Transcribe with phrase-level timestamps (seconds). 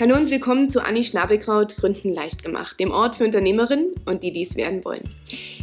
[0.00, 4.32] Hallo und willkommen zu Anni Schnabelkraut Gründen leicht gemacht, dem Ort für Unternehmerinnen und die
[4.32, 5.06] dies werden wollen.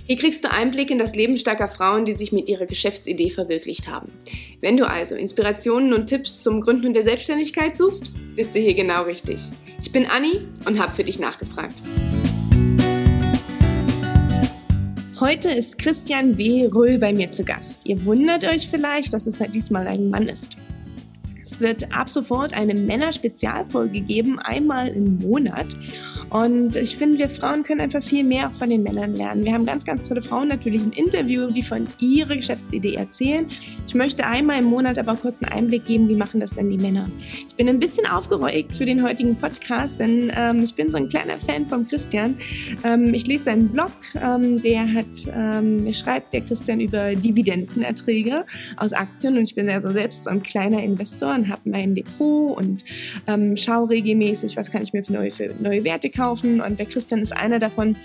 [0.06, 3.88] Hier kriegst du Einblick in das Leben starker Frauen, die sich mit ihrer Geschäftsidee verwirklicht
[3.88, 4.14] haben.
[4.62, 9.06] Wenn du also Inspirationen und Tipps zum Gründen der Selbstständigkeit suchst, bist du hier genau
[9.06, 9.40] richtig.
[9.82, 11.74] Ich bin Anni und habe für dich nachgefragt.
[15.20, 16.68] Heute ist Christian W.
[16.68, 17.88] Röhl bei mir zu Gast.
[17.88, 20.58] Ihr wundert euch vielleicht, dass es halt diesmal ein Mann ist.
[21.50, 25.68] Es wird ab sofort eine Männer-Spezialfolge geben, einmal im Monat.
[26.30, 29.46] Und ich finde, wir Frauen können einfach viel mehr von den Männern lernen.
[29.46, 33.48] Wir haben ganz, ganz tolle Frauen natürlich im Interview, die von ihrer Geschäftsidee erzählen.
[33.88, 36.78] Ich möchte einmal im Monat aber kurz einen Einblick geben, wie machen das denn die
[36.78, 37.10] Männer.
[37.48, 41.08] Ich bin ein bisschen aufgeregt für den heutigen Podcast, denn ähm, ich bin so ein
[41.08, 42.38] kleiner Fan von Christian.
[42.84, 48.44] Ähm, ich lese seinen Blog, ähm, der hat, ähm, der schreibt der Christian über Dividendenerträge
[48.76, 52.58] aus Aktien und ich bin also selbst so ein kleiner Investor und habe mein Depot
[52.58, 52.84] und
[53.28, 56.62] ähm, schaue regelmäßig, was kann ich mir für neue, für neue Werte kaufen.
[56.62, 57.96] Und der Christian ist einer davon,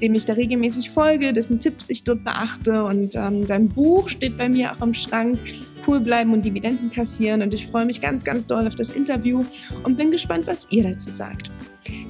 [0.00, 2.84] dem ich da regelmäßig folge, dessen Tipps ich dort beachte.
[2.84, 5.38] Und ähm, sein Buch steht bei mir auch im Schrank.
[5.86, 7.42] Cool bleiben und Dividenden kassieren.
[7.42, 9.44] Und ich freue mich ganz, ganz doll auf das Interview
[9.82, 11.50] und bin gespannt, was ihr dazu sagt.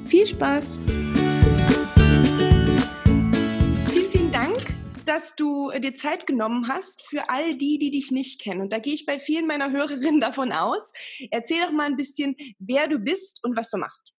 [0.04, 0.80] Viel Spaß!
[5.12, 8.62] Dass du äh, dir Zeit genommen hast für all die, die dich nicht kennen.
[8.62, 10.92] Und da gehe ich bei vielen meiner Hörerinnen davon aus.
[11.30, 14.14] Erzähl doch mal ein bisschen, wer du bist und was du machst.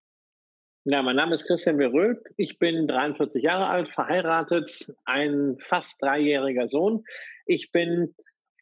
[0.86, 2.22] Ja, mein Name ist Christian Beröhl.
[2.38, 7.04] Ich bin 43 Jahre alt, verheiratet, ein fast dreijähriger Sohn.
[7.48, 8.14] Ich bin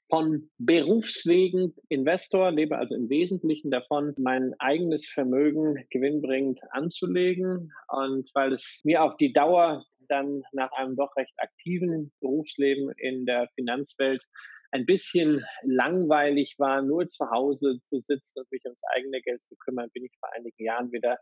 [0.08, 7.74] von Berufswegen Investor, lebe also im Wesentlichen davon, mein eigenes Vermögen gewinnbringend anzulegen.
[7.90, 13.26] Und weil es mir auf die Dauer dann nach einem doch recht aktiven Berufsleben in
[13.26, 14.24] der Finanzwelt
[14.72, 19.56] ein bisschen langweilig war, nur zu Hause zu sitzen und mich ums eigene Geld zu
[19.58, 21.18] kümmern, bin ich vor einigen Jahren wieder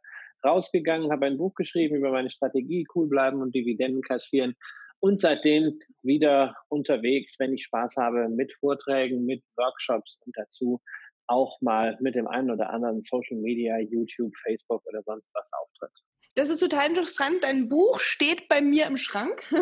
[0.46, 4.56] rausgegangen, habe ein Buch geschrieben über meine Strategie, cool bleiben und Dividenden kassieren
[5.00, 10.82] und seitdem wieder unterwegs, wenn ich Spaß habe, mit Vorträgen, mit Workshops und dazu
[11.28, 15.92] auch mal mit dem einen oder anderen Social Media, YouTube, Facebook oder sonst was auftritt.
[16.40, 17.44] Das ist total interessant.
[17.44, 19.44] Dein Buch steht bei mir im Schrank.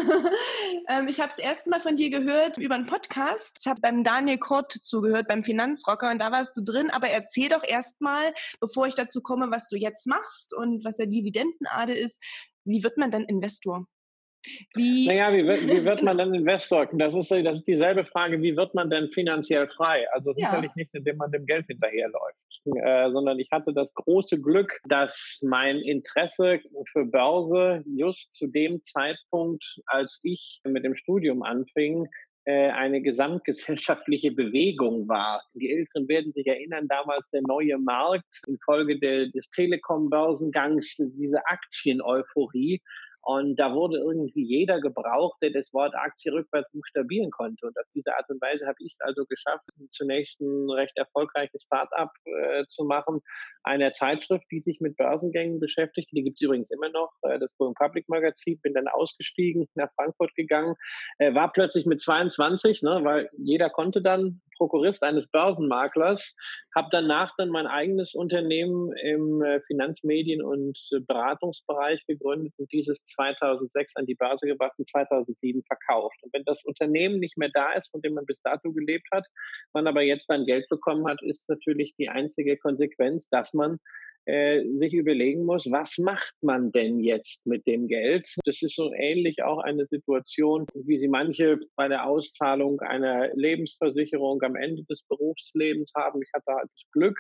[0.89, 3.57] Ähm, ich habe es erst mal von dir gehört über einen Podcast.
[3.59, 6.89] Ich habe beim Daniel Kort zugehört, beim Finanzrocker, und da warst du drin.
[6.91, 10.95] Aber erzähl doch erst mal, bevor ich dazu komme, was du jetzt machst und was
[10.95, 12.23] der Dividendenadel ist.
[12.63, 13.85] Wie wird man denn Investor?
[14.75, 16.87] Wie, naja, wie wird, wie wird man denn Investor?
[16.93, 20.05] Das ist, das ist dieselbe Frage, wie wird man denn finanziell frei?
[20.13, 20.73] Also sicherlich ja.
[20.75, 25.77] nicht, indem man dem Geld hinterherläuft, äh, sondern ich hatte das große Glück, dass mein
[25.77, 26.59] Interesse
[26.91, 32.07] für Börse just zu dem Zeitpunkt, als ich mit dem Studium anfing,
[32.47, 35.43] äh, eine gesamtgesellschaftliche Bewegung war.
[35.53, 42.81] Die Älteren werden sich erinnern, damals der neue Markt infolge der, des Telekom-Börsengangs, diese Aktien-Euphorie.
[43.27, 47.67] Und da wurde irgendwie jeder gebraucht, der das Wort Aktie rückwärts buchstabieren konnte.
[47.67, 51.63] Und auf diese Art und Weise habe ich es also geschafft, zunächst ein recht erfolgreiches
[51.63, 53.19] Start-up äh, zu machen,
[53.63, 56.07] einer Zeitschrift, die sich mit Börsengängen beschäftigt.
[56.13, 58.61] Die gibt es übrigens immer noch, äh, das Going Public Magazin.
[58.61, 60.75] Bin dann ausgestiegen, nach Frankfurt gegangen,
[61.17, 66.35] äh, war plötzlich mit 22, ne, weil jeder konnte dann Prokurist eines Börsenmaklers,
[66.75, 70.77] habe danach dann mein eigenes Unternehmen im äh, Finanzmedien- und
[71.07, 76.17] Beratungsbereich gegründet und dieses 2006 an die Börse gebracht und 2007 verkauft.
[76.21, 79.25] Und wenn das Unternehmen nicht mehr da ist, von dem man bis dato gelebt hat,
[79.73, 83.79] man aber jetzt dann Geld bekommen hat, ist natürlich die einzige Konsequenz, dass man
[84.27, 88.27] äh, sich überlegen muss, was macht man denn jetzt mit dem Geld?
[88.43, 94.41] Das ist so ähnlich auch eine Situation, wie sie manche bei der Auszahlung einer Lebensversicherung
[94.41, 96.21] am Ende des Berufslebens haben.
[96.21, 97.17] Ich hatte halt das Glück,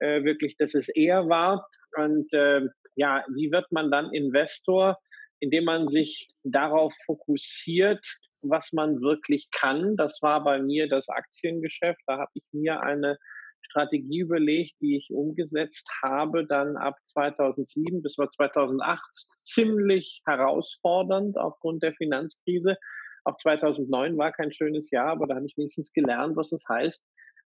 [0.00, 1.68] äh, wirklich, dass es eher war.
[1.96, 2.62] Und äh,
[2.96, 4.98] ja, wie wird man dann Investor?
[5.40, 8.04] Indem man sich darauf fokussiert,
[8.42, 9.96] was man wirklich kann.
[9.96, 12.00] Das war bei mir das Aktiengeschäft.
[12.06, 13.18] Da habe ich mir eine
[13.62, 19.00] Strategie überlegt, die ich umgesetzt habe, dann ab 2007 bis 2008
[19.42, 22.76] ziemlich herausfordernd aufgrund der Finanzkrise.
[23.24, 27.04] Auch 2009 war kein schönes Jahr, aber da habe ich wenigstens gelernt, was es heißt,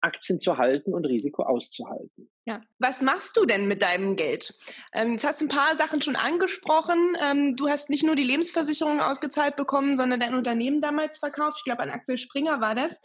[0.02, 2.30] Aktien zu halten und Risiko auszuhalten.
[2.46, 4.54] Ja, was machst du denn mit deinem Geld?
[4.94, 7.16] Ähm, jetzt hast du ein paar Sachen schon angesprochen.
[7.24, 11.58] Ähm, du hast nicht nur die Lebensversicherung ausgezahlt bekommen, sondern dein Unternehmen damals verkauft.
[11.60, 13.02] Ich glaube, an Axel Springer war das.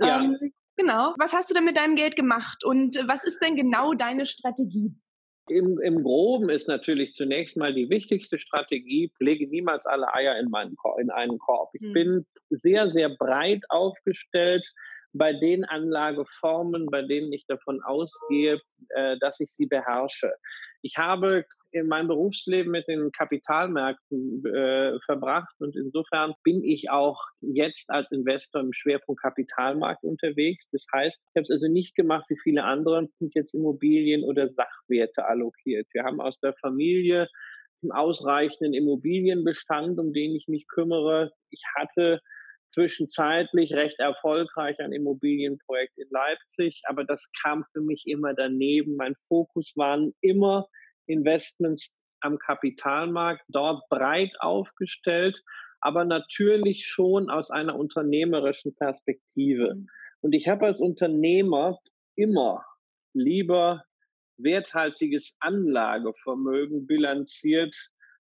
[0.00, 0.20] Ja.
[0.20, 1.14] Ähm, Genau.
[1.18, 4.26] Was hast du denn mit deinem Geld gemacht und äh, was ist denn genau deine
[4.26, 4.94] Strategie?
[5.48, 10.48] Im, Im Groben ist natürlich zunächst mal die wichtigste Strategie, lege niemals alle Eier in,
[10.48, 11.70] meinen, in einen Korb.
[11.74, 11.92] Ich hm.
[11.92, 14.72] bin sehr, sehr breit aufgestellt,
[15.14, 20.32] bei den Anlageformen, bei denen ich davon ausgehe, äh, dass ich sie beherrsche.
[20.82, 27.18] Ich habe in meinem Berufsleben mit den Kapitalmärkten äh, verbracht und insofern bin ich auch
[27.40, 30.68] jetzt als Investor im Schwerpunkt Kapitalmarkt unterwegs.
[30.72, 34.50] Das heißt, ich habe es also nicht gemacht wie viele andere und jetzt Immobilien oder
[34.50, 35.86] Sachwerte allokiert.
[35.92, 37.28] Wir haben aus der Familie
[37.82, 41.32] einen ausreichenden Immobilienbestand, um den ich mich kümmere.
[41.50, 42.20] Ich hatte
[42.74, 48.96] zwischenzeitlich recht erfolgreich ein Immobilienprojekt in Leipzig, aber das kam für mich immer daneben.
[48.96, 50.66] Mein Fokus waren immer
[51.06, 55.42] Investments am Kapitalmarkt, dort breit aufgestellt,
[55.80, 59.74] aber natürlich schon aus einer unternehmerischen Perspektive.
[59.74, 59.86] Mhm.
[60.20, 61.78] Und ich habe als Unternehmer
[62.16, 62.64] immer
[63.12, 63.84] lieber
[64.38, 67.76] werthaltiges Anlagevermögen bilanziert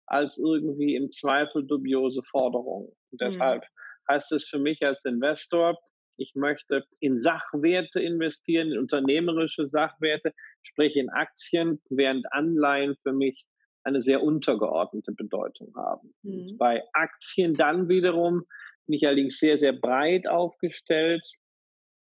[0.07, 2.91] als irgendwie im Zweifel dubiose Forderungen.
[3.11, 3.61] Und mhm.
[4.09, 5.77] Heißt es für mich als Investor,
[6.17, 10.33] ich möchte in Sachwerte investieren, in unternehmerische Sachwerte,
[10.63, 13.45] sprich in Aktien, während Anleihen für mich
[13.83, 16.13] eine sehr untergeordnete Bedeutung haben.
[16.23, 16.57] Mhm.
[16.57, 18.43] Bei Aktien dann wiederum
[18.85, 21.23] bin ich allerdings sehr, sehr breit aufgestellt,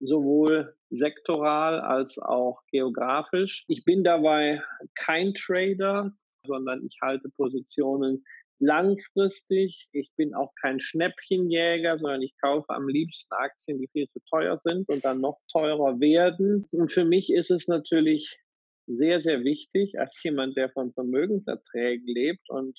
[0.01, 3.65] sowohl sektoral als auch geografisch.
[3.69, 4.63] Ich bin dabei
[4.95, 6.13] kein Trader,
[6.47, 8.25] sondern ich halte Positionen
[8.59, 9.89] langfristig.
[9.93, 14.59] Ich bin auch kein Schnäppchenjäger, sondern ich kaufe am liebsten Aktien, die viel zu teuer
[14.59, 16.67] sind und dann noch teurer werden.
[16.73, 18.39] Und für mich ist es natürlich
[18.87, 22.79] sehr, sehr wichtig, als jemand, der von Vermögenserträgen lebt und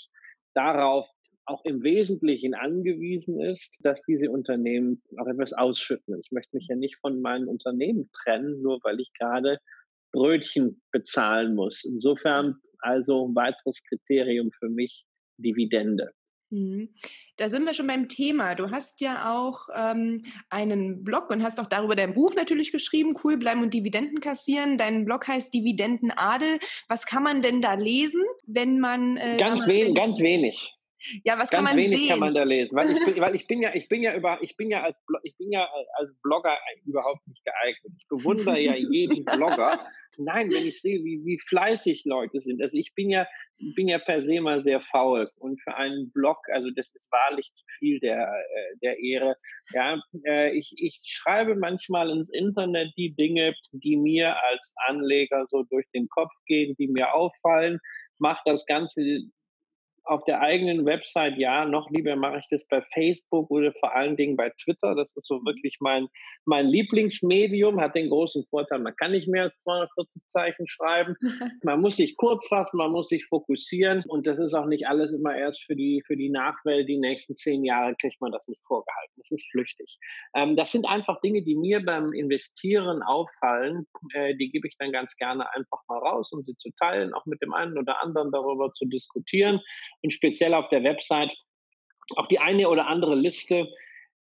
[0.54, 1.08] darauf
[1.48, 6.20] auch im Wesentlichen angewiesen ist, dass diese Unternehmen auch etwas ausschütten.
[6.20, 9.60] Ich möchte mich ja nicht von meinem Unternehmen trennen, nur weil ich gerade
[10.12, 11.84] Brötchen bezahlen muss.
[11.84, 15.06] Insofern also ein weiteres Kriterium für mich
[15.38, 16.12] Dividende.
[16.50, 16.90] Mhm.
[17.38, 18.56] Da sind wir schon beim Thema.
[18.56, 23.16] Du hast ja auch ähm, einen Blog und hast auch darüber dein Buch natürlich geschrieben,
[23.24, 24.78] Cool bleiben und Dividenden kassieren.
[24.78, 26.60] Dein Blog heißt Dividendenadel.
[26.88, 29.18] Was kann man denn da lesen, wenn man...
[29.18, 30.76] Äh, ganz, wen, ganz wenig.
[31.24, 32.10] Ja, was Ganz kann man wenig sehen?
[32.10, 34.40] kann man da lesen, weil ich bin, weil ich bin ja, ich bin ja über,
[34.42, 37.94] ich bin ja als, ich bin ja als Blogger überhaupt nicht geeignet.
[37.98, 39.80] Ich bewundere ja jeden Blogger.
[40.18, 42.62] Nein, wenn ich sehe, wie, wie fleißig Leute sind.
[42.62, 43.28] Also ich bin ja,
[43.76, 47.52] bin ja per se mal sehr faul und für einen Blog, also das ist wahrlich
[47.54, 49.36] zu viel der, äh, der Ehre.
[49.74, 55.64] Ja, äh, ich, ich schreibe manchmal ins Internet die Dinge, die mir als Anleger so
[55.64, 57.80] durch den Kopf gehen, die mir auffallen
[58.20, 59.02] mache das Ganze
[60.06, 64.16] auf der eigenen Website ja, noch lieber mache ich das bei Facebook oder vor allen
[64.16, 64.96] Dingen bei Twitter.
[64.96, 65.46] Das ist so mhm.
[65.46, 66.08] wirklich mein,
[66.46, 71.16] mein Lieblingsmedium, hat den großen Vorteil, man kann nicht mehr als 240 Zeichen schreiben.
[71.64, 75.14] Man muss sich kurz fassen, man muss sich fokussieren und das ist auch nicht alles
[75.14, 76.88] immer erst für die, für die Nachwelt.
[76.88, 79.14] Die nächsten zehn Jahre kriegt man das nicht vorgehalten.
[79.18, 79.98] Das ist flüchtig.
[80.36, 83.88] Ähm, das sind einfach Dinge, die mir beim Investieren auffallen.
[84.14, 87.26] Äh, die gebe ich dann ganz gerne einfach mal raus, um sie zu teilen, auch
[87.26, 89.62] mit dem einen oder anderen darüber zu diskutieren
[90.04, 91.36] und speziell auf der Website
[92.16, 93.68] auch die eine oder andere Liste,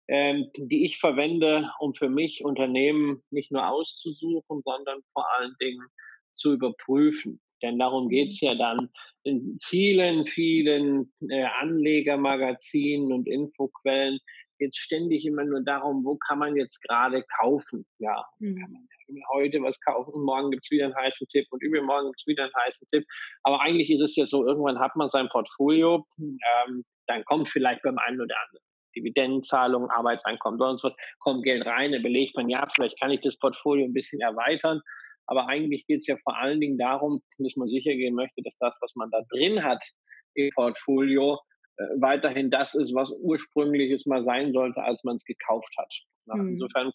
[0.09, 5.87] ähm, die ich verwende, um für mich Unternehmen nicht nur auszusuchen, sondern vor allen Dingen
[6.33, 7.41] zu überprüfen.
[7.63, 8.91] Denn darum geht es ja dann
[9.23, 14.19] in vielen, vielen äh, Anlegermagazinen und Infoquellen
[14.59, 17.87] jetzt ständig immer nur darum, wo kann man jetzt gerade kaufen.
[17.99, 18.57] Ja, mhm.
[18.61, 18.89] kann man
[19.33, 22.27] heute was kaufen und morgen gibt es wieder einen heißen Tipp und übermorgen gibt es
[22.27, 23.05] wieder einen heißen Tipp.
[23.43, 27.83] Aber eigentlich ist es ja so, irgendwann hat man sein Portfolio, ähm, dann kommt vielleicht
[27.83, 28.65] beim einen oder anderen
[28.97, 33.39] Dividendenzahlungen, Arbeitseinkommen, sonst was, kommt Geld rein, dann belegt man, ja, vielleicht kann ich das
[33.39, 34.81] Portfolio ein bisschen erweitern.
[35.27, 38.57] Aber eigentlich geht es ja vor allen Dingen darum, dass man sicher gehen möchte, dass
[38.59, 39.83] das, was man da drin hat
[40.35, 41.39] im Portfolio,
[41.97, 45.93] weiterhin das ist, was ursprünglich es mal sein sollte, als man es gekauft hat.
[46.27, 46.51] Mhm.
[46.51, 46.93] Insofern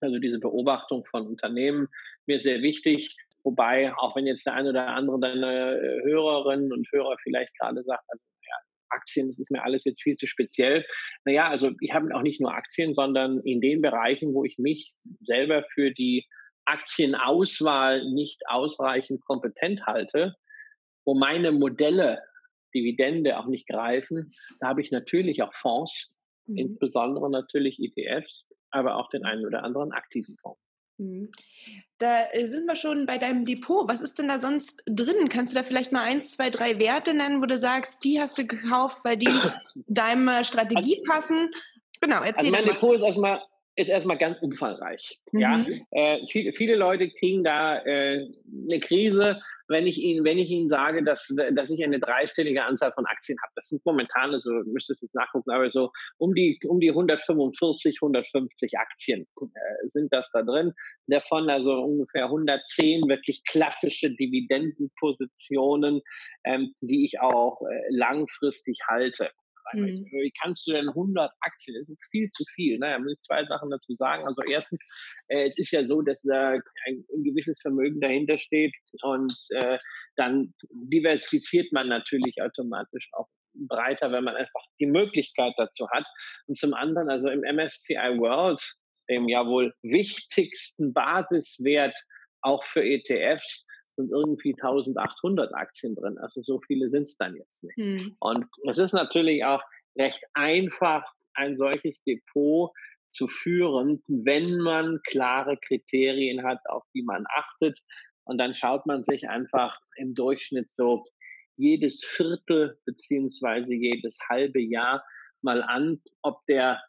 [0.00, 1.88] also diese Beobachtung von Unternehmen
[2.26, 3.16] mir sehr wichtig.
[3.42, 7.82] Wobei, auch wenn jetzt der eine oder andere deine äh, Hörerinnen und Hörer vielleicht gerade
[7.82, 8.56] sagt, also, ja,
[8.88, 10.84] Aktien, das ist mir alles jetzt viel zu speziell.
[11.24, 14.94] Naja, also ich habe auch nicht nur Aktien, sondern in den Bereichen, wo ich mich
[15.20, 16.26] selber für die
[16.64, 20.34] Aktienauswahl nicht ausreichend kompetent halte,
[21.04, 22.22] wo meine Modelle
[22.74, 26.14] Dividende auch nicht greifen, da habe ich natürlich auch Fonds,
[26.46, 26.58] mhm.
[26.58, 30.60] insbesondere natürlich ETFs, aber auch den einen oder anderen aktiven Fonds.
[30.98, 31.30] Mhm.
[31.98, 33.88] Da äh, sind wir schon bei deinem Depot.
[33.88, 35.28] Was ist denn da sonst drin?
[35.28, 38.38] Kannst du da vielleicht mal eins, zwei, drei Werte nennen, wo du sagst, die hast
[38.38, 39.28] du gekauft, weil die
[39.88, 41.50] deiner Strategie also, passen?
[42.00, 43.40] Genau, erzähl also mein Depot ist erstmal
[43.76, 45.20] ist erstmal ganz umfangreich.
[45.32, 45.40] Mhm.
[45.40, 48.28] Ja, äh, viele, viele Leute kriegen da äh,
[48.70, 52.92] eine Krise, wenn ich ihnen, wenn ich ihnen sage, dass, dass ich eine dreistellige Anzahl
[52.92, 53.52] von Aktien habe.
[53.56, 56.90] Das sind momentan, so also, müsstest du es nachgucken, aber so um die, um die
[56.90, 60.72] 145, 150 Aktien äh, sind das da drin.
[61.06, 66.00] Davon also ungefähr 110 wirklich klassische Dividendenpositionen,
[66.44, 69.30] ähm, die ich auch äh, langfristig halte
[69.66, 69.80] rein.
[69.80, 70.06] Mhm.
[70.10, 71.76] Wie kannst du denn 100 Aktien?
[71.80, 72.78] Das ist viel zu viel.
[72.78, 74.26] Naja, muss ich zwei Sachen dazu sagen.
[74.26, 74.82] Also erstens,
[75.28, 79.78] äh, es ist ja so, dass da ein, ein gewisses Vermögen dahinter steht und äh,
[80.16, 86.06] dann diversifiziert man natürlich automatisch auch breiter, wenn man einfach die Möglichkeit dazu hat.
[86.46, 88.60] Und zum anderen, also im MSCI World,
[89.08, 91.96] dem ja wohl wichtigsten Basiswert
[92.40, 96.18] auch für ETFs, sind irgendwie 1800 Aktien drin.
[96.18, 97.78] Also so viele sind es dann jetzt nicht.
[97.78, 98.16] Hm.
[98.18, 99.62] Und es ist natürlich auch
[99.96, 101.04] recht einfach,
[101.36, 102.70] ein solches Depot
[103.10, 107.78] zu führen, wenn man klare Kriterien hat, auf die man achtet.
[108.24, 111.04] Und dann schaut man sich einfach im Durchschnitt so
[111.56, 115.04] jedes Viertel beziehungsweise jedes halbe Jahr
[115.42, 116.82] mal an, ob der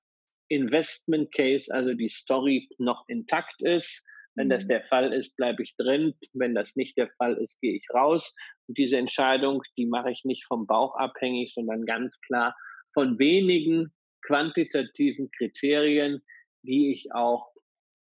[0.48, 4.06] Investment Case, also die Story noch intakt ist
[4.36, 4.70] wenn das mhm.
[4.70, 6.14] der Fall ist, bleibe ich drin.
[6.34, 8.36] Wenn das nicht der Fall ist, gehe ich raus.
[8.68, 12.56] Und diese Entscheidung, die mache ich nicht vom Bauch abhängig, sondern ganz klar
[12.94, 13.94] von wenigen
[14.26, 16.22] quantitativen Kriterien,
[16.64, 17.52] die ich auch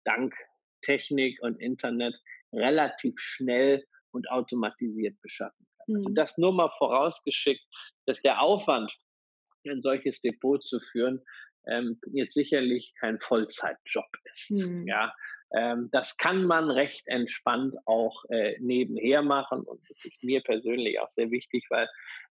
[0.04, 0.34] dank
[0.82, 2.16] Technik und Internet
[2.54, 5.96] relativ schnell und automatisiert beschaffen kann.
[5.96, 6.16] Also mhm.
[6.16, 7.64] das nur mal vorausgeschickt,
[8.06, 8.94] dass der Aufwand,
[9.68, 11.22] ein solches Depot zu führen,
[11.68, 14.52] ähm, jetzt sicherlich kein Vollzeitjob ist.
[14.52, 14.88] Mhm.
[14.88, 15.14] Ja,
[15.51, 21.00] ähm, das kann man recht entspannt auch äh, nebenher machen und das ist mir persönlich
[21.00, 21.88] auch sehr wichtig, weil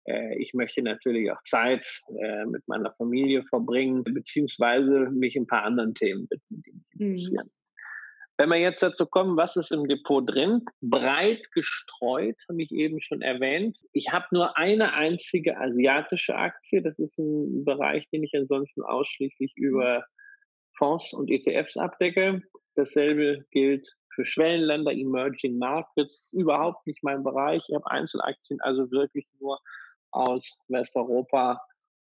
[0.07, 1.87] äh, ich möchte natürlich auch Zeit
[2.21, 7.07] äh, mit meiner Familie verbringen, beziehungsweise mich ein paar anderen Themen widmen, die mich mhm.
[7.07, 7.47] interessieren.
[7.47, 7.65] Mhm.
[8.37, 10.65] Wenn wir jetzt dazu kommen, was ist im Depot drin?
[10.81, 13.79] Breit gestreut, habe ich eben schon erwähnt.
[13.93, 16.83] Ich habe nur eine einzige asiatische Aktie.
[16.83, 20.05] Das ist ein Bereich, den ich ansonsten ausschließlich über
[20.77, 22.43] Fonds und ETFs abdecke.
[22.77, 27.65] Dasselbe gilt für Schwellenländer, Emerging Markets, überhaupt nicht mein Bereich.
[27.69, 29.61] Ich habe Einzelaktien also wirklich nur
[30.11, 31.61] aus Westeuropa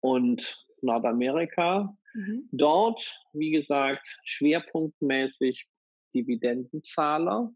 [0.00, 1.97] und Nordamerika.
[2.14, 2.49] Mhm.
[2.52, 5.69] Dort, wie gesagt, schwerpunktmäßig
[6.14, 7.52] Dividendenzahler,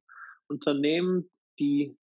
[0.49, 1.97] Unternehmen, die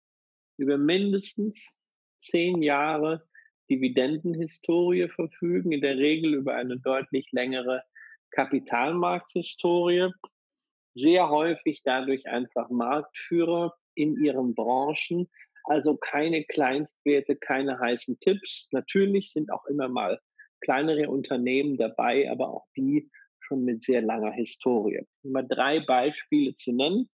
[0.58, 1.76] über mindestens
[2.18, 3.28] zehn Jahre
[3.70, 7.84] Dividendenhistorie verfügen, in der Regel über eine deutlich längere
[8.32, 10.12] Kapitalmarkthistorie
[10.96, 15.30] sehr häufig dadurch einfach Marktführer in ihren Branchen.
[15.66, 18.68] Also keine Kleinstwerte, keine heißen Tipps.
[18.72, 20.20] Natürlich sind auch immer mal
[20.62, 23.10] kleinere Unternehmen dabei, aber auch die
[23.40, 25.06] schon mit sehr langer Historie.
[25.24, 27.10] Mal drei Beispiele zu nennen.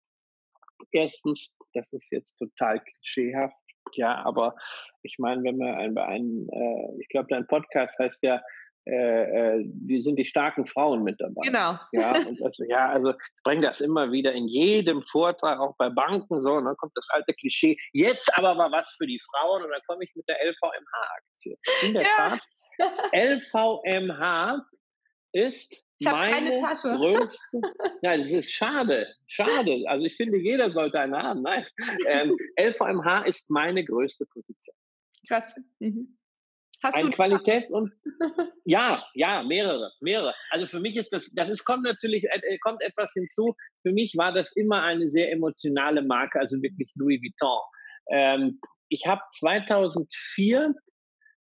[0.93, 3.57] Erstens, das ist jetzt total klischeehaft,
[3.95, 4.55] ja, aber
[5.03, 8.43] ich meine, wenn man bei einem, äh, ich glaube, dein Podcast heißt ja
[8.89, 11.43] äh, die äh, sind die starken Frauen mit dabei.
[11.45, 11.79] Genau.
[11.93, 16.41] Ja, also, ja, also ich bringe das immer wieder in jedem Vortrag, auch bei Banken
[16.41, 19.71] so, und dann kommt das alte Klischee, jetzt aber mal was für die Frauen und
[19.71, 21.57] dann komme ich mit der LVMH-Aktie.
[21.83, 22.09] In der ja.
[22.17, 22.41] Tat,
[23.13, 24.67] LVMH
[25.33, 26.95] ist ich meine keine Tasche.
[26.97, 27.39] größte.
[28.03, 29.13] Nein, das ist schade.
[29.27, 29.85] Schade.
[29.89, 31.43] Also ich finde, jeder sollte eine haben.
[31.43, 31.67] Nein.
[32.07, 34.77] Ähm, LVMH ist meine größte Position.
[35.27, 35.55] Krass.
[35.81, 36.18] Mhm.
[36.83, 37.93] Hast ein Qualitäts- und
[38.65, 40.35] ja, ja, mehrere, mehrere.
[40.51, 43.57] Also für mich ist das, das ist, kommt natürlich, äh, kommt etwas hinzu.
[43.83, 47.61] Für mich war das immer eine sehr emotionale Marke, also wirklich Louis Vuitton.
[48.11, 50.73] Ähm, ich habe 2004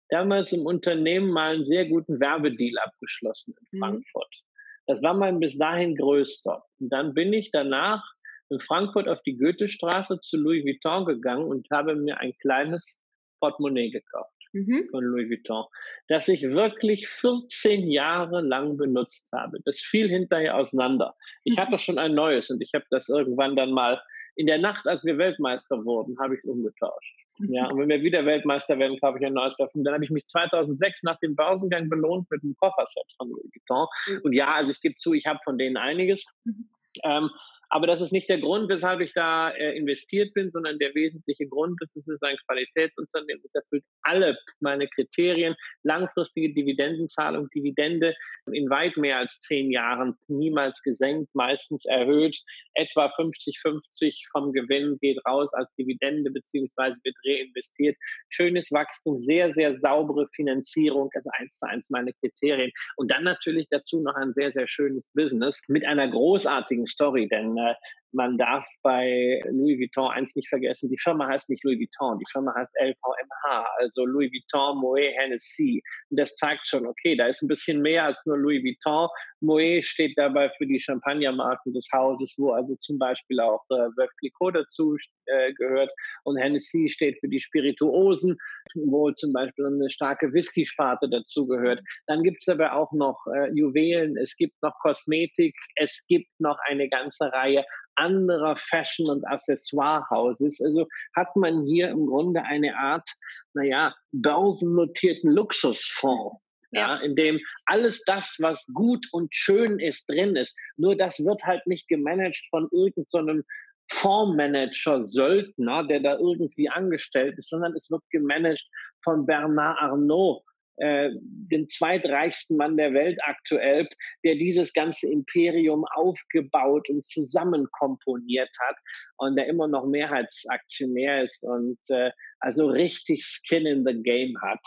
[0.09, 3.79] damals im Unternehmen mal einen sehr guten Werbedeal abgeschlossen in mhm.
[3.79, 4.35] Frankfurt.
[4.35, 4.83] Mhm.
[4.87, 6.65] Das war mein bis dahin größter.
[6.79, 8.03] Und dann bin ich danach
[8.49, 12.99] in Frankfurt auf die Goethestraße zu Louis Vuitton gegangen und habe mir ein kleines
[13.39, 14.87] Portemonnaie gekauft mhm.
[14.91, 15.65] von Louis Vuitton,
[16.07, 19.59] das ich wirklich 14 Jahre lang benutzt habe.
[19.65, 21.15] Das fiel hinterher auseinander.
[21.43, 21.61] Ich mhm.
[21.61, 24.01] hatte schon ein neues und ich habe das irgendwann dann mal
[24.35, 27.15] in der Nacht, als wir Weltmeister wurden, habe ich es umgetauscht.
[27.39, 27.53] Mhm.
[27.53, 29.83] Ja, und wenn wir wieder Weltmeister werden, kaufe ich ein neues davon.
[29.83, 33.87] Dann habe ich mich 2006 nach dem Börsengang belohnt mit einem Kofferset von Louis Vuitton.
[34.07, 34.21] Mhm.
[34.23, 36.25] Und ja, also ich gebe zu, ich habe von denen einiges.
[36.43, 36.69] Mhm.
[37.03, 37.29] Ähm,
[37.73, 41.47] Aber das ist nicht der Grund, weshalb ich da äh, investiert bin, sondern der wesentliche
[41.47, 45.55] Grund ist, es ist ein Qualitätsunternehmen, es erfüllt alle meine Kriterien.
[45.83, 48.13] Langfristige Dividendenzahlung, Dividende
[48.51, 52.37] in weit mehr als zehn Jahren niemals gesenkt, meistens erhöht.
[52.73, 57.95] Etwa 50-50 vom Gewinn geht raus als Dividende beziehungsweise wird reinvestiert.
[58.27, 62.71] Schönes Wachstum, sehr, sehr saubere Finanzierung, also eins zu eins meine Kriterien.
[62.97, 67.60] Und dann natürlich dazu noch ein sehr, sehr schönes Business mit einer großartigen Story, denn
[67.69, 67.75] äh,
[68.13, 72.29] man darf bei Louis Vuitton eins nicht vergessen, die Firma heißt nicht Louis Vuitton, die
[72.31, 75.81] Firma heißt LVMH, also Louis Vuitton, Moet, Hennessy.
[76.09, 79.07] Und das zeigt schon, okay, da ist ein bisschen mehr als nur Louis Vuitton.
[79.39, 84.09] Moet steht dabei für die Champagnermarken des Hauses, wo also zum Beispiel auch äh, Veuve
[84.19, 85.91] Clicquot dazu äh, gehört.
[86.23, 88.37] Und Hennessy steht für die Spirituosen,
[88.75, 91.81] wo zum Beispiel eine starke Whisky-Sparte dazu gehört.
[92.07, 96.57] Dann gibt es aber auch noch äh, Juwelen, es gibt noch Kosmetik, es gibt noch
[96.67, 97.63] eine ganze Reihe
[98.01, 100.61] anderer Fashion- und Accessoirehauses.
[100.61, 103.07] Also hat man hier im Grunde eine Art,
[103.53, 106.37] naja, börsennotierten Luxusfonds.
[106.73, 110.57] Ja, in dem alles das, was gut und schön ist, drin ist.
[110.77, 113.43] Nur das wird halt nicht gemanagt von irgendeinem so
[113.91, 118.65] Fondsmanager, Söldner, der da irgendwie angestellt ist, sondern es wird gemanagt
[119.03, 120.43] von Bernard Arnault,
[120.77, 123.87] äh, den zweitreichsten Mann der Welt aktuell,
[124.23, 128.75] der dieses ganze Imperium aufgebaut und zusammenkomponiert hat
[129.17, 134.65] und der immer noch Mehrheitsaktionär ist und äh, also richtig Skin in the Game hat.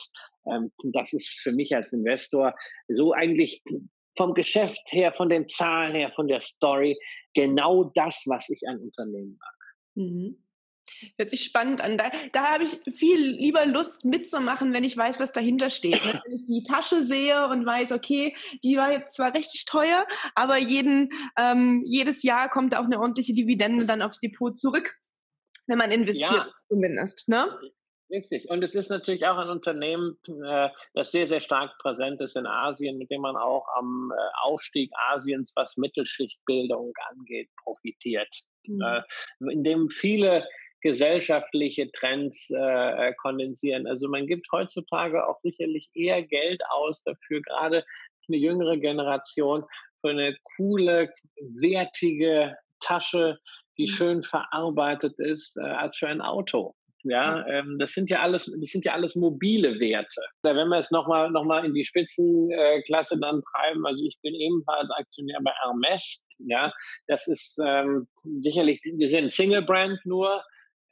[0.50, 2.54] Ähm, das ist für mich als Investor
[2.88, 3.62] so eigentlich
[4.16, 6.96] vom Geschäft her, von den Zahlen her, von der Story
[7.34, 9.54] genau das, was ich an Unternehmen mag.
[9.96, 10.38] Mhm.
[11.16, 11.98] Hört sich spannend an.
[11.98, 16.04] Da, da habe ich viel lieber Lust mitzumachen, wenn ich weiß, was dahinter steht.
[16.04, 16.20] Ne?
[16.24, 20.58] Wenn ich die Tasche sehe und weiß, okay, die war jetzt zwar richtig teuer, aber
[20.58, 24.96] jeden, ähm, jedes Jahr kommt auch eine ordentliche Dividende dann aufs Depot zurück,
[25.66, 26.48] wenn man investiert, ja.
[26.68, 27.28] zumindest.
[27.28, 27.46] Ne?
[28.10, 28.48] Richtig.
[28.50, 32.46] Und es ist natürlich auch ein Unternehmen, äh, das sehr, sehr stark präsent ist in
[32.46, 38.28] Asien, mit dem man auch am äh, Aufstieg Asiens, was Mittelschichtbildung angeht, profitiert.
[38.66, 38.82] Mhm.
[38.82, 40.46] Äh, in dem viele
[40.84, 42.58] gesellschaftliche Trends äh,
[43.08, 43.86] äh, kondensieren.
[43.86, 47.84] Also man gibt heutzutage auch sicherlich eher Geld aus dafür, gerade
[48.28, 49.64] eine jüngere Generation,
[50.02, 51.10] für eine coole,
[51.60, 53.38] wertige Tasche,
[53.78, 53.88] die mhm.
[53.88, 56.74] schön verarbeitet ist, äh, als für ein Auto.
[57.06, 60.22] Ja, ähm, das sind ja alles, das sind ja alles mobile Werte.
[60.42, 64.88] Wenn wir es nochmal noch mal in die Spitzenklasse dann treiben, also ich bin ebenfalls
[64.90, 66.22] Aktionär bei Hermes.
[66.38, 66.72] Ja,
[67.06, 68.06] das ist ähm,
[68.40, 70.42] sicherlich, wir sind Single Brand nur,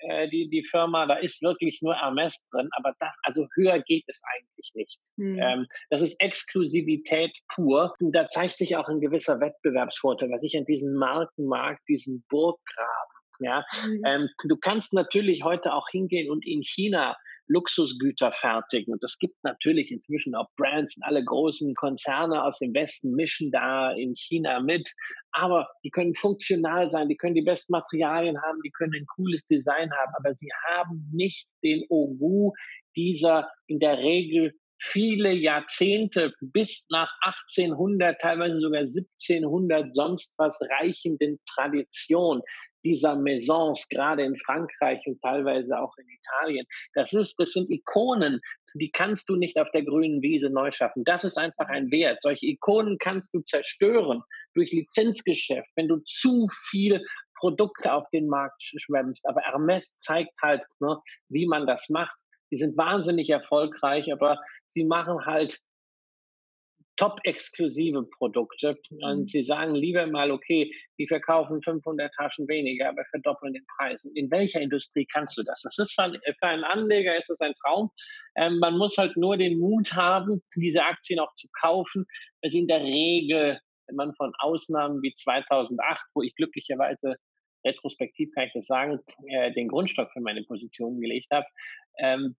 [0.09, 4.05] äh, die, die Firma, da ist wirklich nur Hermes drin, aber das, also höher geht
[4.07, 5.01] es eigentlich nicht.
[5.17, 5.39] Mhm.
[5.39, 7.95] Ähm, das ist Exklusivität pur.
[8.01, 12.25] Und da zeigt sich auch ein gewisser Wettbewerbsvorteil, was ich an diesem Marken mag, diesen
[12.29, 13.13] Burggraben.
[13.41, 14.03] Ja, mhm.
[14.07, 17.17] ähm, du kannst natürlich heute auch hingehen und in China
[17.49, 18.93] Luxusgüter fertigen.
[18.93, 23.51] Und es gibt natürlich inzwischen auch Brands und alle großen Konzerne aus dem Westen mischen
[23.51, 24.93] da in China mit.
[25.33, 29.45] Aber die können funktional sein, die können die besten Materialien haben, die können ein cooles
[29.45, 32.53] Design haben, aber sie haben nicht den Ogu
[32.97, 41.39] dieser in der Regel viele Jahrzehnte bis nach 1800, teilweise sogar 1700 sonst was reichenden
[41.47, 42.43] Tradition
[42.85, 46.67] dieser Maisons, gerade in Frankreich und teilweise auch in Italien.
[46.95, 48.41] Das ist, das sind Ikonen,
[48.75, 51.05] die kannst du nicht auf der grünen Wiese neu schaffen.
[51.05, 52.21] Das ist einfach ein Wert.
[52.21, 54.23] Solche Ikonen kannst du zerstören
[54.55, 57.05] durch Lizenzgeschäft, wenn du zu viel
[57.39, 59.29] Produkte auf den Markt schwemmst.
[59.29, 62.17] Aber Hermes zeigt halt, ne, wie man das macht.
[62.53, 64.39] Die sind wahnsinnig erfolgreich, aber
[64.69, 65.59] sie machen halt
[66.97, 69.27] top-exklusive Produkte und mhm.
[69.27, 74.05] sie sagen lieber mal, okay, die verkaufen 500 Taschen weniger, aber verdoppeln den Preis.
[74.15, 75.63] In welcher Industrie kannst du das?
[75.63, 77.91] Das ist für, für einen Anleger ist das ein Traum.
[78.37, 82.05] Ähm, man muss halt nur den Mut haben, diese Aktien auch zu kaufen.
[82.43, 87.17] Es in der Regel, wenn man von Ausnahmen wie 2008, wo ich glücklicherweise
[87.65, 91.47] retrospektiv kann ich das sagen, äh, den Grundstock für meine Position gelegt habe,
[91.99, 92.37] ähm,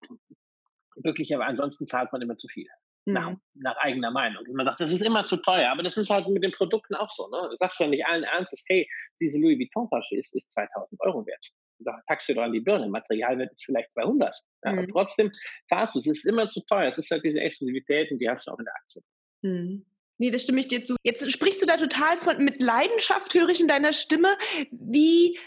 [0.96, 2.68] wirklich, aber ansonsten zahlt man immer zu viel
[3.06, 3.42] nach, mhm.
[3.56, 4.44] nach eigener Meinung.
[4.48, 6.96] Und man sagt, das ist immer zu teuer, aber das ist halt mit den Produkten
[6.96, 7.28] auch so.
[7.30, 7.50] Ne?
[7.50, 8.88] Du sagst ja nicht allen Ernstes, hey,
[9.20, 11.46] diese Louis Vuitton-Tasche ist, ist 2000 Euro wert.
[11.80, 12.88] Da packst du doch an die Birne.
[12.88, 14.34] Material wird es vielleicht 200.
[14.64, 14.88] Ja, mhm.
[14.90, 15.32] trotzdem
[15.66, 16.88] zahlst du, es ist immer zu teuer.
[16.88, 19.02] Es ist halt diese Exklusivität und die hast du auch in der Aktie.
[19.42, 19.86] Mhm.
[20.18, 20.96] Nee, das stimme ich dir zu.
[21.04, 24.38] Jetzt sprichst du da total von, mit Leidenschaft, höre ich in deiner Stimme.
[24.72, 25.38] Wie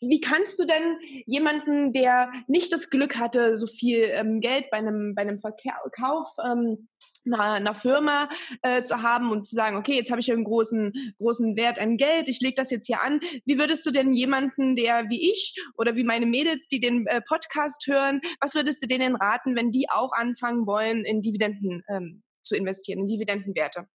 [0.00, 4.76] wie kannst du denn jemanden, der nicht das Glück hatte, so viel ähm, Geld bei
[4.76, 6.88] einem, bei einem Verkauf ähm,
[7.24, 8.28] einer, einer Firma
[8.62, 11.96] äh, zu haben und zu sagen, okay, jetzt habe ich einen großen, großen Wert an
[11.96, 13.20] Geld, ich lege das jetzt hier an.
[13.46, 17.22] Wie würdest du denn jemanden, der wie ich oder wie meine Mädels, die den äh,
[17.22, 22.22] Podcast hören, was würdest du denen raten, wenn die auch anfangen wollen, in Dividenden ähm,
[22.46, 23.86] zu investieren, in Dividendenwerte?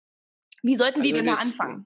[0.64, 1.86] Wie sollten die also denn da anfangen?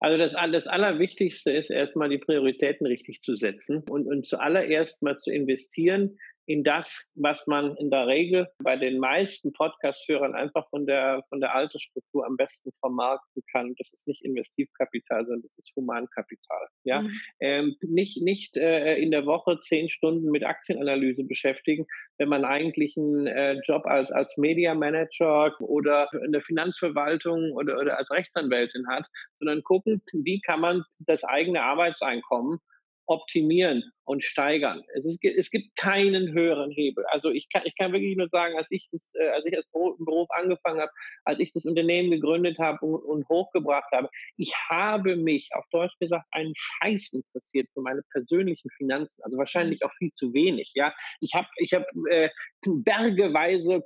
[0.00, 5.16] Also das, das Allerwichtigste ist erstmal die Prioritäten richtig zu setzen und, und zuallererst mal
[5.16, 10.86] zu investieren in das, was man in der Regel bei den meisten Podcast-Hörern einfach von
[10.86, 13.74] der, von der Altersstruktur am besten vermarkten kann.
[13.78, 16.68] Das ist nicht Investivkapital, sondern das ist Humankapital.
[16.84, 17.20] Ja, mhm.
[17.40, 21.86] ähm, nicht, nicht äh, in der Woche zehn Stunden mit Aktienanalyse beschäftigen,
[22.18, 27.78] wenn man eigentlich einen äh, Job als, als Media Manager oder in der Finanzverwaltung oder,
[27.78, 29.06] oder als Rechtsanwältin hat,
[29.38, 32.60] sondern gucken, wie kann man das eigene Arbeitseinkommen
[33.06, 34.82] optimieren und steigern.
[34.94, 37.04] Es, ist, es gibt keinen höheren Hebel.
[37.06, 39.66] Also ich kann, ich kann wirklich nur sagen, als ich das, äh, als ich als
[39.72, 40.92] Beruf angefangen habe,
[41.24, 45.96] als ich das Unternehmen gegründet habe und, und, hochgebracht habe, ich habe mich auf Deutsch
[45.98, 49.22] gesagt einen Scheiß interessiert für meine persönlichen Finanzen.
[49.22, 50.72] Also wahrscheinlich auch viel zu wenig.
[50.74, 52.28] Ja, ich habe, ich habe äh,
[52.62, 53.82] bergeweise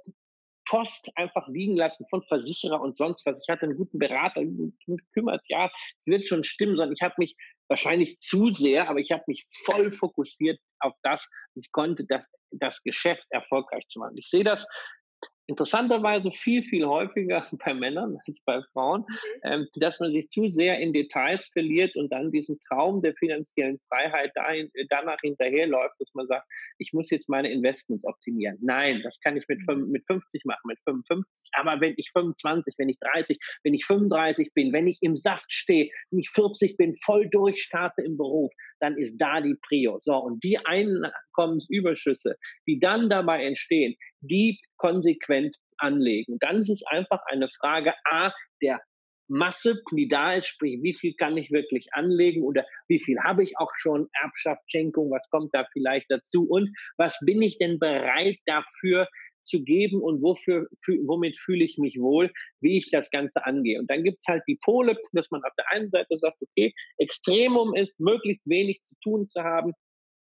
[0.68, 3.42] Post einfach liegen lassen von Versicherer und sonst was.
[3.42, 7.37] Ich hatte einen guten Berater, gekümmert, ja, es wird schon stimmen, sondern ich habe mich
[7.68, 12.83] wahrscheinlich zu sehr, aber ich habe mich voll fokussiert auf das, ich konnte das, das
[12.83, 14.16] Geschäft erfolgreich zu machen.
[14.16, 14.66] Ich sehe das
[15.48, 19.16] interessanterweise viel, viel häufiger bei Männern als bei Frauen, mhm.
[19.42, 23.80] ähm, dass man sich zu sehr in Details verliert und dann diesen Traum der finanziellen
[23.88, 26.46] Freiheit dahin, äh, danach hinterherläuft, dass man sagt,
[26.78, 28.58] ich muss jetzt meine Investments optimieren.
[28.61, 29.90] Nein, das kann ich mit, mhm.
[29.90, 31.50] mit 50 machen, mit 55.
[31.52, 35.52] Aber wenn ich 25, wenn ich 30, wenn ich 35 bin, wenn ich im Saft
[35.52, 39.99] stehe, wenn ich 40 bin, voll durchstarte im Beruf, dann ist da die Prio.
[40.01, 42.37] So, und die Einkommensüberschüsse,
[42.67, 46.38] die dann dabei entstehen, die konsequent anlegen.
[46.41, 48.81] Dann ist es einfach eine Frage A der
[49.29, 53.43] Masse, die da ist, sprich, wie viel kann ich wirklich anlegen oder wie viel habe
[53.43, 57.79] ich auch schon, Erbschaft, Schenkung, was kommt da vielleicht dazu und was bin ich denn
[57.79, 59.07] bereit dafür
[59.48, 62.30] zu geben und wofür, für, womit fühle ich mich wohl,
[62.61, 63.78] wie ich das Ganze angehe.
[63.80, 66.72] Und dann gibt es halt die Pole, dass man auf der einen Seite sagt, okay,
[66.98, 69.72] Extremum ist, möglichst wenig zu tun zu haben,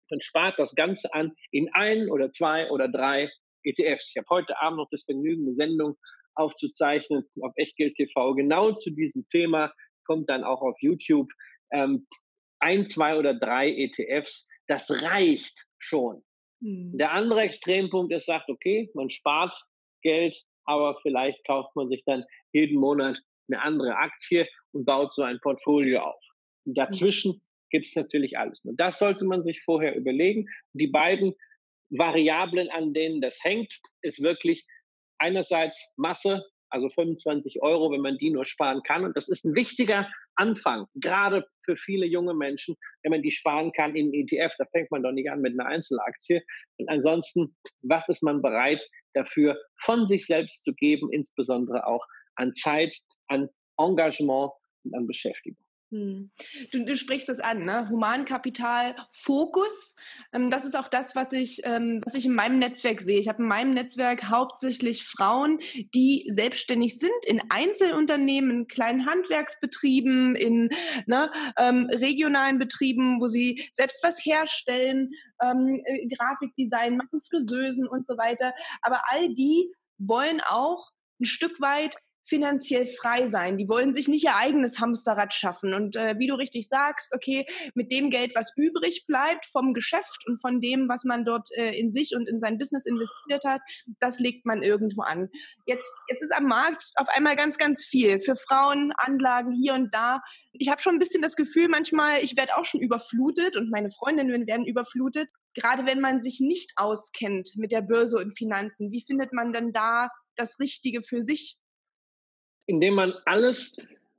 [0.08, 3.30] dann spart das Ganze an in ein oder zwei oder drei
[3.64, 4.10] ETFs.
[4.10, 5.96] Ich habe heute Abend noch das Vergnügen, eine Sendung
[6.34, 9.72] aufzuzeichnen auf Echtgeld TV, genau zu diesem Thema,
[10.04, 11.28] kommt dann auch auf YouTube.
[11.72, 12.06] Ähm,
[12.60, 16.22] ein, zwei oder drei ETFs, das reicht schon.
[16.62, 16.96] Hm.
[16.96, 19.54] Der andere Extrempunkt ist, sagt, okay, man spart
[20.02, 25.22] Geld, aber vielleicht kauft man sich dann jeden Monat eine andere Aktie und baut so
[25.22, 26.24] ein Portfolio auf.
[26.64, 27.40] Und dazwischen hm.
[27.70, 28.60] gibt es natürlich alles.
[28.64, 30.46] Und das sollte man sich vorher überlegen.
[30.72, 31.34] Die beiden
[31.90, 34.66] Variablen, an denen das hängt, ist wirklich
[35.18, 39.04] einerseits Masse, also 25 Euro, wenn man die nur sparen kann.
[39.04, 43.72] Und das ist ein wichtiger Anfang, gerade für viele junge Menschen, wenn man die sparen
[43.72, 44.54] kann in ETF.
[44.58, 46.42] Da fängt man doch nicht an mit einer Einzelaktie.
[46.78, 52.52] Und ansonsten, was ist man bereit dafür von sich selbst zu geben, insbesondere auch an
[52.52, 52.96] Zeit,
[53.28, 53.48] an
[53.78, 54.52] Engagement
[54.84, 55.65] und an Beschäftigung?
[55.92, 56.32] Hm.
[56.72, 57.88] Du, du, sprichst das an, ne?
[57.88, 59.94] Humankapital, Fokus.
[60.32, 63.20] Ähm, das ist auch das, was ich, ähm, was ich in meinem Netzwerk sehe.
[63.20, 65.60] Ich habe in meinem Netzwerk hauptsächlich Frauen,
[65.94, 70.70] die selbstständig sind in Einzelunternehmen, in kleinen Handwerksbetrieben, in
[71.06, 78.08] ne, ähm, regionalen Betrieben, wo sie selbst was herstellen, ähm, äh, Grafikdesign machen, Friseusen und
[78.08, 78.52] so weiter.
[78.82, 81.94] Aber all die wollen auch ein Stück weit
[82.26, 83.56] finanziell frei sein.
[83.56, 85.74] Die wollen sich nicht ihr eigenes Hamsterrad schaffen.
[85.74, 90.26] Und äh, wie du richtig sagst, okay, mit dem Geld, was übrig bleibt vom Geschäft
[90.26, 93.60] und von dem, was man dort äh, in sich und in sein Business investiert hat,
[94.00, 95.28] das legt man irgendwo an.
[95.66, 99.94] Jetzt, jetzt ist am Markt auf einmal ganz, ganz viel für Frauen, Anlagen hier und
[99.94, 100.20] da.
[100.52, 103.90] Ich habe schon ein bisschen das Gefühl, manchmal, ich werde auch schon überflutet und meine
[103.90, 105.30] Freundinnen werden überflutet.
[105.54, 109.72] Gerade wenn man sich nicht auskennt mit der Börse und Finanzen, wie findet man denn
[109.72, 111.58] da das Richtige für sich?
[112.66, 113.76] Indem man alles,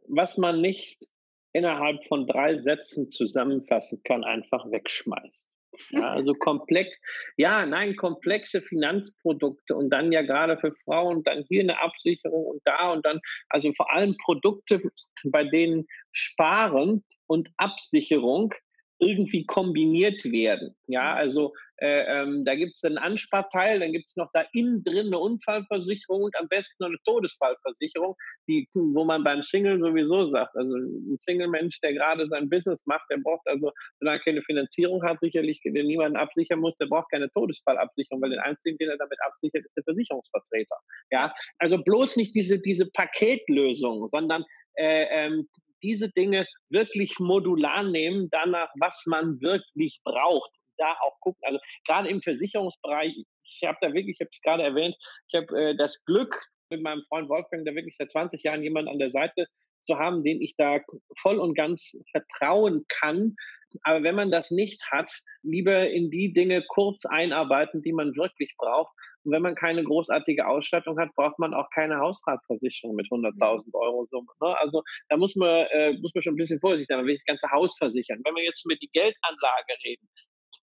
[0.07, 1.07] was man nicht
[1.53, 5.43] innerhalb von drei Sätzen zusammenfassen kann, einfach wegschmeißt.
[5.89, 6.95] Ja, also komplex,
[7.36, 12.62] ja, nein, komplexe Finanzprodukte und dann ja gerade für Frauen dann hier eine Absicherung und
[12.65, 14.81] da und dann, also vor allem Produkte,
[15.25, 18.53] bei denen Sparen und Absicherung
[18.99, 20.75] irgendwie kombiniert werden.
[20.88, 21.17] Ja, mhm.
[21.17, 25.07] also äh, ähm, da gibt es einen Ansparteil, dann gibt es noch da innen drin
[25.07, 28.15] eine Unfallversicherung und am besten noch eine Todesfallversicherung,
[28.47, 33.05] die, wo man beim Single sowieso sagt, also ein Single-Mensch, der gerade sein Business macht,
[33.12, 37.12] der braucht also, wenn er keine Finanzierung hat, sicherlich, den niemanden absichern muss, der braucht
[37.12, 40.77] keine Todesfallabsicherung, weil den einzigen, den er damit absichert, ist der Versicherungsvertreter.
[41.12, 44.43] Ja, also bloß nicht diese, diese Paketlösung, sondern
[44.75, 45.47] äh, ähm,
[45.84, 50.52] diese Dinge wirklich modular nehmen, danach, was man wirklich braucht.
[50.78, 51.42] Da auch gucken.
[51.44, 54.96] Also gerade im Versicherungsbereich, ich habe da wirklich, ich habe es gerade erwähnt,
[55.30, 56.36] ich habe äh, das Glück,
[56.70, 59.48] mit meinem Freund Wolfgang, der wirklich seit 20 Jahren jemanden an der Seite
[59.80, 60.80] zu haben, den ich da
[61.18, 63.36] voll und ganz vertrauen kann.
[63.84, 65.12] Aber wenn man das nicht hat,
[65.44, 68.94] lieber in die Dinge kurz einarbeiten, die man wirklich braucht.
[69.28, 74.08] Und wenn man keine großartige Ausstattung hat, braucht man auch keine Hausratversicherung mit 100.000 Euro
[74.10, 74.32] Summe.
[74.40, 74.58] Ne?
[74.58, 77.00] Also da muss man, äh, muss man schon ein bisschen vorsichtig sein.
[77.00, 78.22] Man will das ganze Haus versichern.
[78.24, 80.08] Wenn wir jetzt über die Geldanlage reden,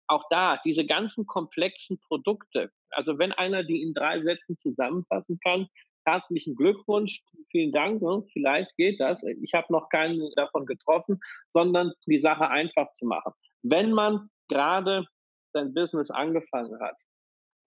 [0.08, 5.68] auch da, diese ganzen komplexen Produkte, also wenn einer die in drei Sätzen zusammenfassen kann,
[6.06, 7.22] herzlichen Glückwunsch,
[7.52, 8.24] vielen Dank, ne?
[8.32, 9.24] vielleicht geht das.
[9.42, 13.34] Ich habe noch keinen davon getroffen, sondern die Sache einfach zu machen.
[13.62, 15.06] Wenn man gerade
[15.52, 16.96] sein Business angefangen hat,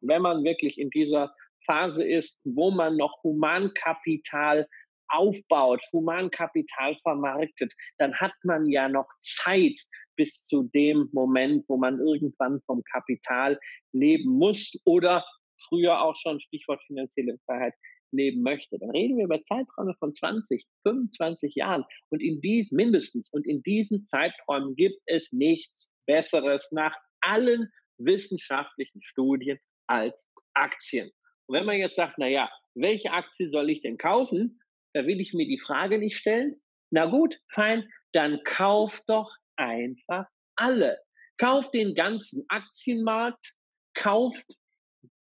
[0.00, 4.66] wenn man wirklich in dieser Phase ist, wo man noch Humankapital
[5.08, 9.78] aufbaut, Humankapital vermarktet, dann hat man ja noch Zeit
[10.16, 13.58] bis zu dem Moment, wo man irgendwann vom Kapital
[13.92, 15.24] leben muss oder
[15.68, 17.74] früher auch schon Stichwort finanzielle Freiheit
[18.12, 21.84] leben möchte, dann reden wir über Zeiträume von 20, 25 Jahren.
[22.10, 29.02] Und in diesen, mindestens, und in diesen Zeiträumen gibt es nichts Besseres nach allen wissenschaftlichen
[29.02, 31.10] Studien als Aktien.
[31.46, 34.60] Und wenn man jetzt sagt, na ja, welche Aktie soll ich denn kaufen?
[34.92, 36.60] Da will ich mir die Frage nicht stellen.
[36.90, 40.98] Na gut, fein, dann kauf doch einfach alle.
[41.38, 43.54] Kauft den ganzen Aktienmarkt,
[43.94, 44.46] kauft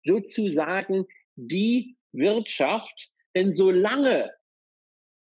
[0.05, 3.11] sozusagen die Wirtschaft.
[3.35, 4.33] Denn solange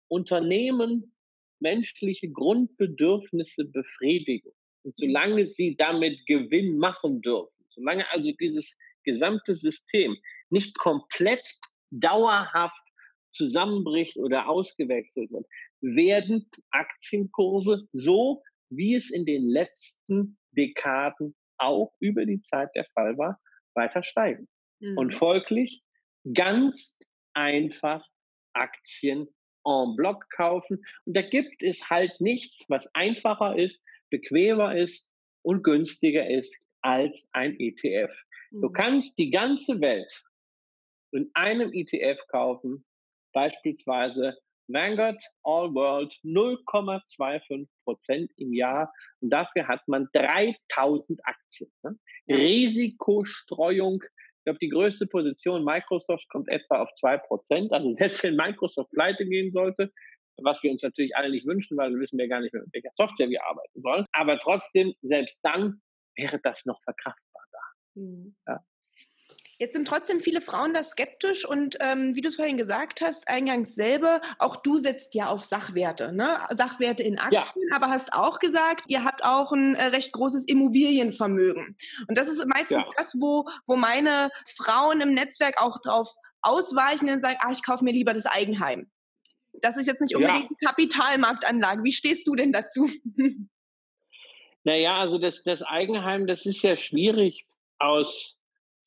[0.09, 1.14] Unternehmen
[1.61, 4.53] menschliche Grundbedürfnisse befriedigen
[4.85, 10.17] und solange sie damit Gewinn machen dürfen, solange also dieses gesamte System
[10.51, 11.49] nicht komplett
[11.91, 12.83] dauerhaft
[13.31, 15.47] zusammenbricht oder ausgewechselt wird,
[15.81, 23.17] werden Aktienkurse so, wie es in den letzten Dekaden auch über die Zeit der Fall
[23.19, 23.41] war,
[23.75, 24.49] weiter steigen.
[24.81, 24.99] Mhm.
[24.99, 25.83] Und folglich
[26.35, 26.97] ganz
[27.35, 28.07] einfach
[28.53, 29.29] Aktien
[29.65, 30.85] en bloc kaufen.
[31.05, 35.11] Und da gibt es halt nichts, was einfacher ist, bequemer ist
[35.43, 38.12] und günstiger ist als ein ETF.
[38.53, 38.73] Du mhm.
[38.73, 40.23] kannst die ganze Welt
[41.12, 42.85] in einem ETF kaufen,
[43.33, 44.38] beispielsweise
[44.69, 51.71] Vanguard All World 0,25 Prozent im Jahr und dafür hat man 3000 Aktien.
[51.83, 51.99] Ne?
[52.29, 54.03] Risikostreuung
[54.43, 57.73] ich glaube, die größte Position Microsoft kommt etwa auf zwei Prozent.
[57.73, 59.93] Also selbst wenn Microsoft pleite gehen sollte,
[60.43, 62.75] was wir uns natürlich alle nicht wünschen, weil wir wissen ja gar nicht mehr, mit
[62.75, 64.05] welcher Software wir arbeiten wollen.
[64.11, 65.81] Aber trotzdem, selbst dann
[66.17, 67.32] wäre das noch verkraftbar.
[67.95, 68.35] Mhm.
[68.47, 68.65] Ja.
[69.63, 73.29] Jetzt sind trotzdem viele Frauen da skeptisch und ähm, wie du es vorhin gesagt hast,
[73.29, 76.41] eingangs selber, auch du setzt ja auf Sachwerte, ne?
[76.51, 77.77] Sachwerte in Aktien, ja.
[77.77, 81.77] aber hast auch gesagt, ihr habt auch ein äh, recht großes Immobilienvermögen.
[82.09, 82.93] Und das ist meistens ja.
[82.97, 86.09] das, wo, wo meine Frauen im Netzwerk auch drauf
[86.41, 88.91] ausweichen und sagen, ah, ich kaufe mir lieber das Eigenheim.
[89.53, 90.71] Das ist jetzt nicht unbedingt ja.
[90.71, 91.85] Kapitalmarktanlage.
[91.85, 92.91] Wie stehst du denn dazu?
[94.65, 97.49] Naja, also das, das Eigenheim, das ist ja schwierig
[97.83, 98.38] aus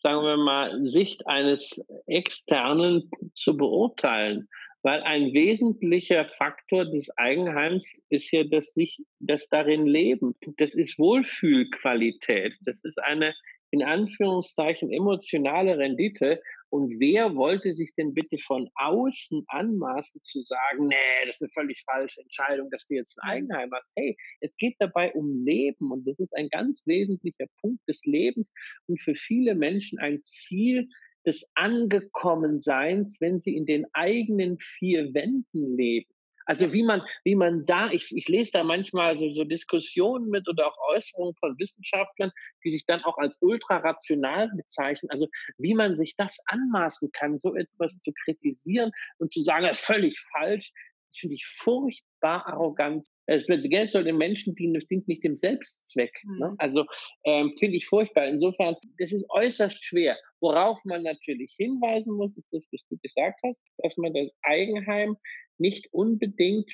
[0.05, 4.47] sagen wir mal, Sicht eines Externen zu beurteilen.
[4.83, 10.35] Weil ein wesentlicher Faktor des Eigenheims ist ja das, sich, das darin Leben.
[10.57, 12.55] Das ist Wohlfühlqualität.
[12.65, 13.33] Das ist eine
[13.71, 16.39] in Anführungszeichen emotionale Rendite,
[16.75, 21.49] und wer wollte sich denn bitte von außen anmaßen zu sagen, nee, das ist eine
[21.51, 23.51] völlig falsche Entscheidung, dass du jetzt ein mhm.
[23.51, 23.89] Eigenheim hast.
[23.95, 28.51] Hey, es geht dabei um Leben und das ist ein ganz wesentlicher Punkt des Lebens
[28.87, 30.89] und für viele Menschen ein Ziel
[31.25, 36.11] des Angekommenseins, wenn sie in den eigenen vier Wänden leben.
[36.45, 40.47] Also wie man, wie man da, ich, ich lese da manchmal so, so Diskussionen mit
[40.47, 42.31] oder auch Äußerungen von Wissenschaftlern,
[42.63, 45.09] die sich dann auch als ultrarational bezeichnen.
[45.09, 45.27] Also
[45.57, 49.85] wie man sich das anmaßen kann, so etwas zu kritisieren und zu sagen, das ist
[49.85, 50.71] völlig falsch,
[51.15, 53.05] das finde ich furchtbar arrogant.
[53.25, 56.13] Das Geld soll den Menschen dienen, das dient nicht dem Selbstzweck.
[56.23, 56.39] Mhm.
[56.39, 56.55] Ne?
[56.57, 56.85] Also
[57.23, 58.27] ähm, finde ich furchtbar.
[58.27, 60.17] Insofern, das ist äußerst schwer.
[60.41, 65.15] Worauf man natürlich hinweisen muss, ist das, was du gesagt hast, dass man das Eigenheim
[65.57, 66.71] nicht unbedingt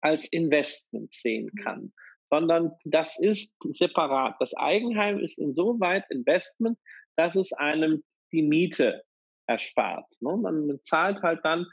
[0.00, 1.62] als Investment sehen mhm.
[1.62, 1.92] kann.
[2.30, 4.36] sondern das ist separat.
[4.40, 6.78] Das Eigenheim ist insoweit Investment,
[7.16, 9.02] dass es einem die Miete
[9.46, 10.10] erspart.
[10.20, 10.36] Ne?
[10.36, 11.66] Man zahlt halt dann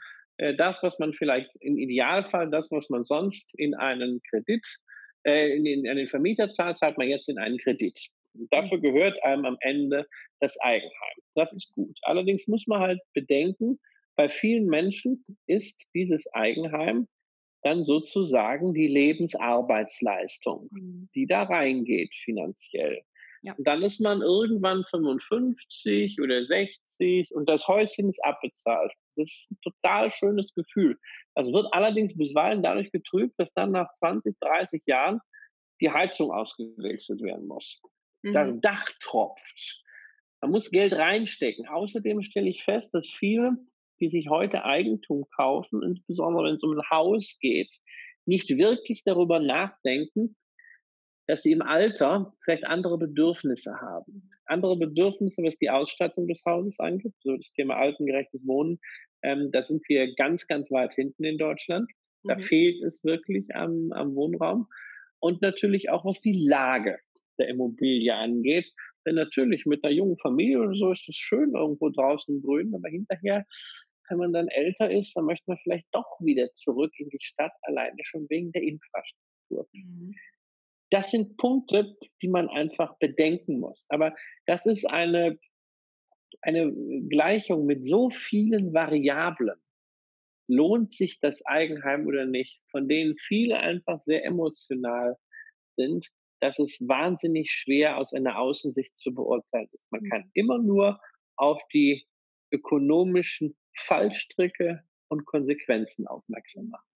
[0.56, 4.66] das, was man vielleicht im Idealfall, das, was man sonst in einen Kredit,
[5.24, 7.98] äh, in, den, in den Vermieter zahlt, zahlt man jetzt in einen Kredit.
[8.34, 8.82] Und dafür mhm.
[8.82, 10.06] gehört einem am Ende
[10.40, 11.18] das Eigenheim.
[11.34, 11.98] Das ist gut.
[12.02, 13.78] Allerdings muss man halt bedenken,
[14.16, 17.08] bei vielen Menschen ist dieses Eigenheim
[17.62, 21.08] dann sozusagen die Lebensarbeitsleistung, mhm.
[21.14, 23.02] die da reingeht finanziell.
[23.42, 23.54] Ja.
[23.54, 28.92] Und dann ist man irgendwann 55 oder 60 und das Häuschen ist abbezahlt.
[29.16, 30.98] Das ist ein total schönes Gefühl.
[31.34, 35.20] Das wird allerdings bisweilen dadurch getrübt, dass dann nach 20, 30 Jahren
[35.80, 37.80] die Heizung ausgewechselt werden muss.
[38.22, 38.32] Mhm.
[38.32, 39.82] Das Dach tropft.
[40.40, 41.68] Man muss Geld reinstecken.
[41.68, 43.56] Außerdem stelle ich fest, dass viele
[44.02, 47.70] die sich heute Eigentum kaufen, insbesondere wenn es um ein Haus geht,
[48.26, 50.36] nicht wirklich darüber nachdenken,
[51.26, 54.30] dass sie im Alter vielleicht andere Bedürfnisse haben.
[54.46, 58.80] Andere Bedürfnisse, was die Ausstattung des Hauses angeht, so das Thema altengerechtes Wohnen,
[59.22, 61.90] ähm, da sind wir ganz, ganz weit hinten in Deutschland.
[62.24, 62.40] Da mhm.
[62.40, 64.66] fehlt es wirklich am, am Wohnraum.
[65.20, 66.98] Und natürlich auch, was die Lage
[67.38, 68.72] der Immobilie angeht.
[69.06, 72.88] Denn natürlich mit einer jungen Familie oder so ist es schön irgendwo draußen grün, aber
[72.88, 73.46] hinterher
[74.12, 77.52] wenn man dann älter ist, dann möchte man vielleicht doch wieder zurück in die Stadt,
[77.62, 79.66] alleine schon wegen der Infrastruktur.
[79.72, 80.14] Mhm.
[80.92, 83.86] Das sind Punkte, die man einfach bedenken muss.
[83.88, 85.38] Aber das ist eine,
[86.42, 86.70] eine
[87.08, 89.58] Gleichung mit so vielen Variablen.
[90.48, 95.16] Lohnt sich das Eigenheim oder nicht, von denen viele einfach sehr emotional
[95.76, 96.08] sind,
[96.40, 99.90] dass es wahnsinnig schwer aus einer Außensicht zu beurteilen ist.
[99.90, 101.00] Man kann immer nur
[101.36, 102.04] auf die
[102.52, 106.86] ökonomischen Fallstricke und Konsequenzen aufmerksam machen.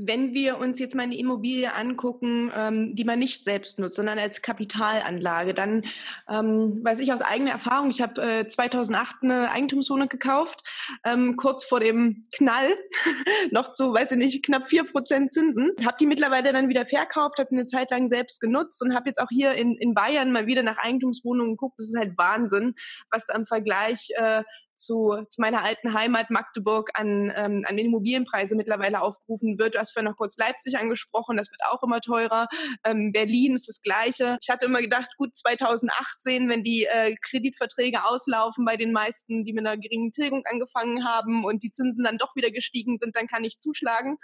[0.00, 4.18] Wenn wir uns jetzt mal eine Immobilie angucken, ähm, die man nicht selbst nutzt, sondern
[4.18, 5.82] als Kapitalanlage, dann
[6.28, 10.62] ähm, weiß ich aus eigener Erfahrung, ich habe äh, 2008 eine Eigentumswohnung gekauft,
[11.04, 12.76] ähm, kurz vor dem Knall,
[13.50, 15.72] noch zu, weiß ich nicht, knapp vier Prozent Zinsen.
[15.84, 19.20] Habe die mittlerweile dann wieder verkauft, habe eine Zeit lang selbst genutzt und habe jetzt
[19.20, 21.74] auch hier in, in Bayern mal wieder nach Eigentumswohnungen geguckt.
[21.78, 22.74] Das ist halt Wahnsinn,
[23.10, 24.42] was da im Vergleich äh,
[24.78, 29.76] zu, zu meiner alten Heimat Magdeburg an, ähm, an Immobilienpreise mittlerweile aufgerufen wird.
[29.88, 32.46] Hast vorhin noch kurz Leipzig angesprochen, das wird auch immer teurer.
[32.84, 34.36] Ähm, Berlin ist das Gleiche.
[34.42, 39.54] Ich hatte immer gedacht, gut, 2018, wenn die äh, Kreditverträge auslaufen bei den meisten, die
[39.54, 43.26] mit einer geringen Tilgung angefangen haben und die Zinsen dann doch wieder gestiegen sind, dann
[43.26, 44.18] kann ich zuschlagen.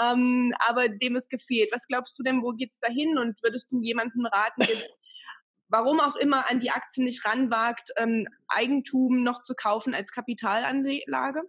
[0.00, 1.70] Ähm, aber dem ist gefehlt.
[1.72, 3.18] Was glaubst du denn, wo geht's dahin?
[3.18, 4.98] Und würdest du jemandem raten, der sich
[5.68, 11.42] warum auch immer an die Aktien nicht ranwagt, ähm, Eigentum noch zu kaufen als Kapitalanlage?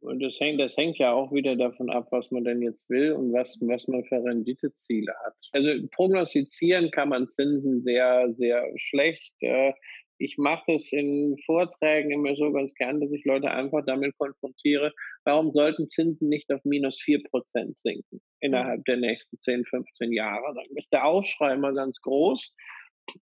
[0.00, 3.12] Und das hängt, das hängt ja auch wieder davon ab, was man denn jetzt will
[3.12, 5.34] und was, was man für Renditeziele hat.
[5.52, 9.32] Also prognostizieren kann man Zinsen sehr, sehr schlecht.
[9.40, 9.72] Äh,
[10.18, 14.92] ich mache es in Vorträgen immer so ganz gern, dass ich Leute einfach damit konfrontiere,
[15.24, 20.54] warum sollten Zinsen nicht auf minus vier Prozent sinken innerhalb der nächsten 10, 15 Jahre?
[20.54, 22.54] Dann ist der Aufschrei immer ganz groß.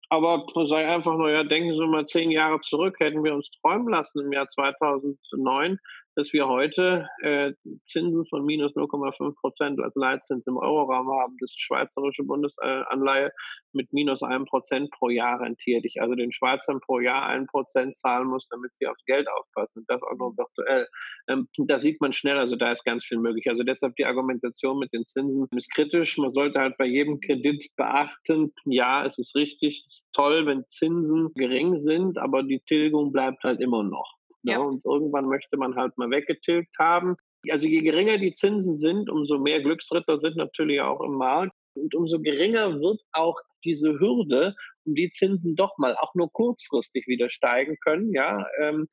[0.08, 3.88] Aber sei einfach nur, ja, denken Sie mal zehn Jahre zurück, hätten wir uns träumen
[3.88, 5.78] lassen im Jahr 2009,
[6.16, 7.52] dass wir heute äh,
[7.84, 13.32] Zinsen von minus 0,5 Prozent als Leitzins im Euroraum haben, das schweizerische Bundesanleihe
[13.72, 15.84] mit minus einem Prozent pro Jahr rentiert.
[15.84, 19.84] Ich also den Schweizern pro Jahr ein Prozent zahlen muss, damit sie aufs Geld aufpassen.
[19.88, 20.88] Das auch noch virtuell.
[21.28, 23.48] Ähm, da sieht man schnell, also da ist ganz viel möglich.
[23.48, 26.16] Also deshalb die Argumentation mit den Zinsen ist kritisch.
[26.18, 30.66] Man sollte halt bei jedem Kredit beachten, ja, es ist richtig, es ist toll, wenn
[30.66, 34.14] Zinsen gering sind, aber die Tilgung bleibt halt immer noch.
[34.44, 34.52] Ne?
[34.52, 34.58] Ja.
[34.58, 37.16] Und irgendwann möchte man halt mal weggetilgt haben.
[37.50, 41.52] Also je geringer die Zinsen sind, umso mehr Glücksritter sind natürlich auch im Markt.
[41.74, 44.54] Und umso geringer wird auch diese Hürde,
[44.84, 48.86] um die Zinsen doch mal auch nur kurzfristig wieder steigen können, ja, ähm,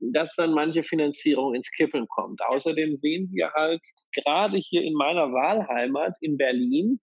[0.00, 2.40] dass dann manche Finanzierung ins Kippeln kommt.
[2.40, 3.82] Außerdem sehen wir halt
[4.14, 7.00] gerade hier in meiner Wahlheimat in Berlin,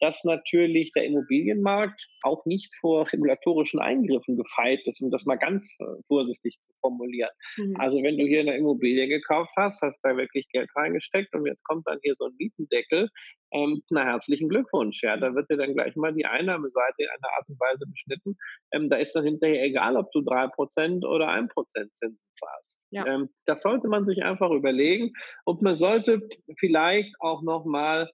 [0.00, 5.76] dass natürlich der Immobilienmarkt auch nicht vor regulatorischen Eingriffen gefeit ist, um das mal ganz
[5.78, 7.30] äh, vorsichtig zu formulieren.
[7.56, 7.76] Mhm.
[7.78, 11.64] Also wenn du hier eine Immobilie gekauft hast, hast da wirklich Geld reingesteckt und jetzt
[11.64, 13.08] kommt dann hier so ein Mietendeckel,
[13.52, 15.02] ähm, na herzlichen Glückwunsch.
[15.02, 18.36] Ja, da wird dir dann gleich mal die Einnahmeseite in einer Art und Weise beschnitten.
[18.72, 22.78] Ähm, da ist dann hinterher egal, ob du drei Prozent oder ein Prozent Zinsen zahlst.
[22.90, 23.06] Ja.
[23.06, 25.12] Ähm, das sollte man sich einfach überlegen
[25.44, 26.26] und man sollte
[26.58, 28.10] vielleicht auch noch mal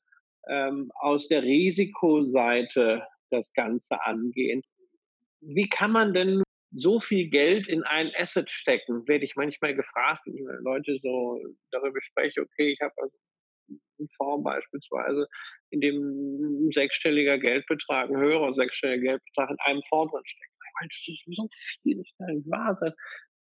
[0.48, 4.62] ähm, aus der Risikoseite das Ganze angehen.
[5.40, 9.06] Wie kann man denn so viel Geld in ein Asset stecken?
[9.08, 13.16] Werde ich manchmal gefragt, wenn Leute so darüber spreche, okay, ich habe also
[13.98, 15.26] einen Fonds beispielsweise,
[15.70, 20.52] in dem ein sechsstelliger Geldbetrag, ein höherer sechsstelliger Geldbetrag in einem Fonds drin steckt.
[20.80, 21.48] Mensch, das ist so
[21.82, 22.92] viel, das kann nicht wahr sein.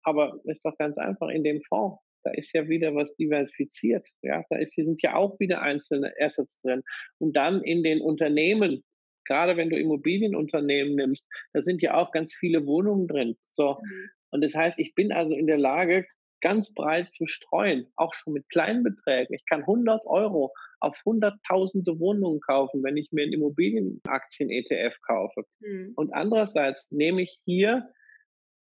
[0.05, 4.09] Aber ist doch ganz einfach, in dem Fonds, da ist ja wieder was diversifiziert.
[4.23, 6.83] Ja, da ist, sind ja auch wieder einzelne Assets drin.
[7.19, 8.83] Und dann in den Unternehmen,
[9.27, 13.37] gerade wenn du Immobilienunternehmen nimmst, da sind ja auch ganz viele Wohnungen drin.
[13.53, 13.79] So.
[13.83, 14.11] Mhm.
[14.31, 16.07] Und das heißt, ich bin also in der Lage,
[16.41, 19.33] ganz breit zu streuen, auch schon mit kleinen Beträgen.
[19.33, 25.45] Ich kann 100 Euro auf hunderttausende Wohnungen kaufen, wenn ich mir einen Immobilienaktien-ETF kaufe.
[25.61, 25.93] Mhm.
[25.97, 27.89] Und andererseits nehme ich hier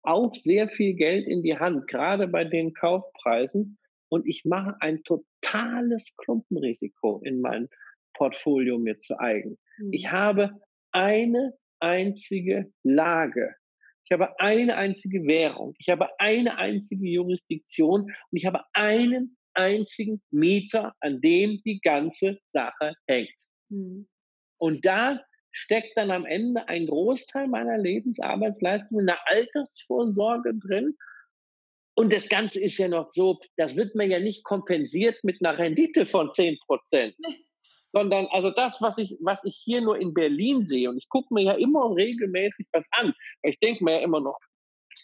[0.03, 3.77] auch sehr viel Geld in die Hand, gerade bei den Kaufpreisen.
[4.09, 7.67] Und ich mache ein totales Klumpenrisiko in mein
[8.13, 9.57] Portfolio mir zu eigen.
[9.77, 9.89] Mhm.
[9.91, 10.51] Ich habe
[10.91, 13.55] eine einzige Lage.
[14.05, 15.73] Ich habe eine einzige Währung.
[15.79, 22.37] Ich habe eine einzige Jurisdiktion und ich habe einen einzigen Mieter, an dem die ganze
[22.51, 23.29] Sache hängt.
[23.69, 24.07] Mhm.
[24.57, 25.19] Und da
[25.53, 30.97] steckt dann am Ende ein Großteil meiner Lebensarbeitsleistung in der Altersvorsorge drin.
[31.95, 35.57] Und das Ganze ist ja noch so, das wird mir ja nicht kompensiert mit einer
[35.57, 37.15] Rendite von 10 Prozent.
[37.89, 41.31] Sondern also das, was ich, was ich hier nur in Berlin sehe, und ich gucke
[41.31, 43.13] mir ja immer regelmäßig was an.
[43.43, 44.39] Ich denke mir ja immer noch,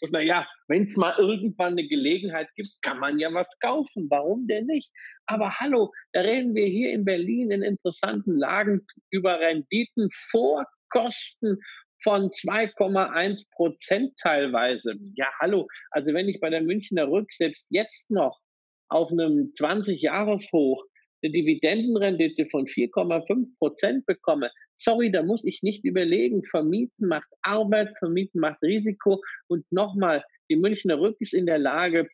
[0.00, 4.06] und naja, wenn es mal irgendwann eine Gelegenheit gibt, kann man ja was kaufen.
[4.10, 4.90] Warum denn nicht?
[5.26, 11.58] Aber hallo, da reden wir hier in Berlin in interessanten Lagen über Renditen vor Kosten
[12.02, 14.94] von 2,1 Prozent teilweise.
[15.14, 15.68] Ja, hallo.
[15.90, 18.40] Also wenn ich bei der Münchner Rück selbst jetzt noch
[18.88, 20.84] auf einem 20-Jahres-Hoch
[21.22, 26.44] eine Dividendenrendite von 4,5 Prozent bekomme, sorry, da muss ich nicht überlegen.
[26.44, 29.20] Vermieten macht Arbeit, vermieten macht Risiko.
[29.48, 32.08] Und nochmal, die Münchner Rück ist in der Lage,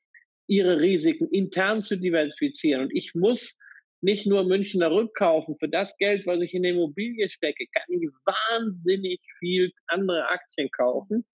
[0.49, 2.83] ihre Risiken intern zu diversifizieren.
[2.83, 3.57] Und ich muss
[4.01, 5.57] nicht nur Münchner Rück kaufen.
[5.59, 11.25] Für das Geld, was ich in Immobilie stecke, kann ich wahnsinnig viel andere Aktien kaufen.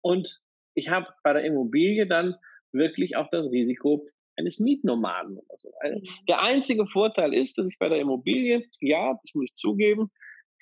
[0.00, 0.40] Und
[0.74, 2.34] ich habe bei der Immobilie dann
[2.72, 4.08] wirklich auch das Risiko,
[4.38, 5.70] eines Mietnomaden oder so.
[5.80, 10.10] Also der einzige Vorteil ist, dass ich bei der Immobilie, ja, das muss ich zugeben,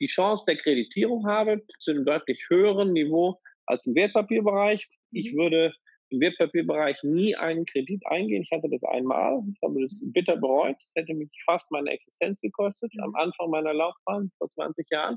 [0.00, 4.88] die Chance der Kreditierung habe zu einem deutlich höheren Niveau als im Wertpapierbereich.
[5.12, 5.38] Ich mhm.
[5.38, 5.74] würde
[6.10, 8.42] im Wertpapierbereich nie einen Kredit eingehen.
[8.42, 10.76] Ich hatte das einmal, ich habe das bitter bereut.
[10.78, 13.16] Das hätte mich fast meine Existenz gekostet am mhm.
[13.16, 15.16] Anfang meiner Laufbahn vor 20 Jahren.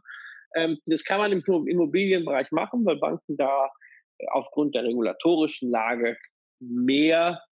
[0.55, 3.69] Ähm, das kann man im Immobilienbereich machen, weil Banken da
[4.31, 6.17] aufgrund der regulatorischen Lage
[6.59, 7.48] mehr äh, äh,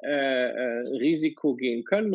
[0.00, 2.14] Risiko gehen können,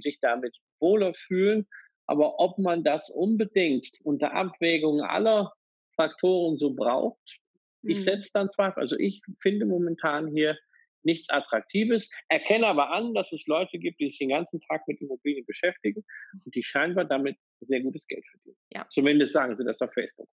[0.00, 1.66] sich damit wohler fühlen.
[2.06, 5.52] Aber ob man das unbedingt unter Abwägung aller
[5.96, 7.40] Faktoren so braucht,
[7.82, 7.90] mhm.
[7.90, 8.82] ich setze dann Zweifel.
[8.82, 10.58] Also ich finde momentan hier
[11.02, 15.00] nichts Attraktives, erkenne aber an, dass es Leute gibt, die sich den ganzen Tag mit
[15.00, 16.02] Immobilien beschäftigen
[16.44, 18.56] und die scheinbar damit sehr gutes Geld verdienen.
[18.72, 18.86] Ja.
[18.90, 20.28] Zumindest sagen sie das auf Facebook.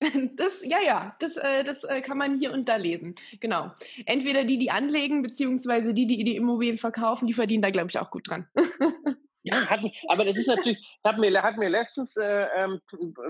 [0.36, 3.14] Das, ja, ja, das, äh, das äh, kann man hier und da lesen.
[3.40, 3.70] Genau.
[4.06, 7.98] Entweder die, die anlegen, beziehungsweise die, die die Immobilien verkaufen, die verdienen da, glaube ich,
[7.98, 8.46] auch gut dran.
[9.42, 12.78] Ja, hat, aber das ist natürlich, hat mir, hat mir letztens äh, ähm,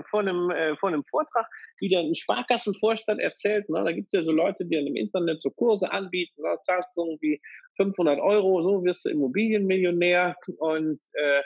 [0.03, 1.47] vor, einem, äh, vor einem Vortrag
[1.79, 3.69] wieder ein Sparkassenvorstand erzählt.
[3.69, 3.81] Ne?
[3.83, 6.41] Da gibt es ja so Leute, die dann im Internet so Kurse anbieten.
[6.41, 6.57] Ne?
[6.63, 7.41] Zahlst so irgendwie
[7.77, 10.35] 500 Euro, so wirst du Immobilienmillionär.
[10.57, 11.41] Und äh,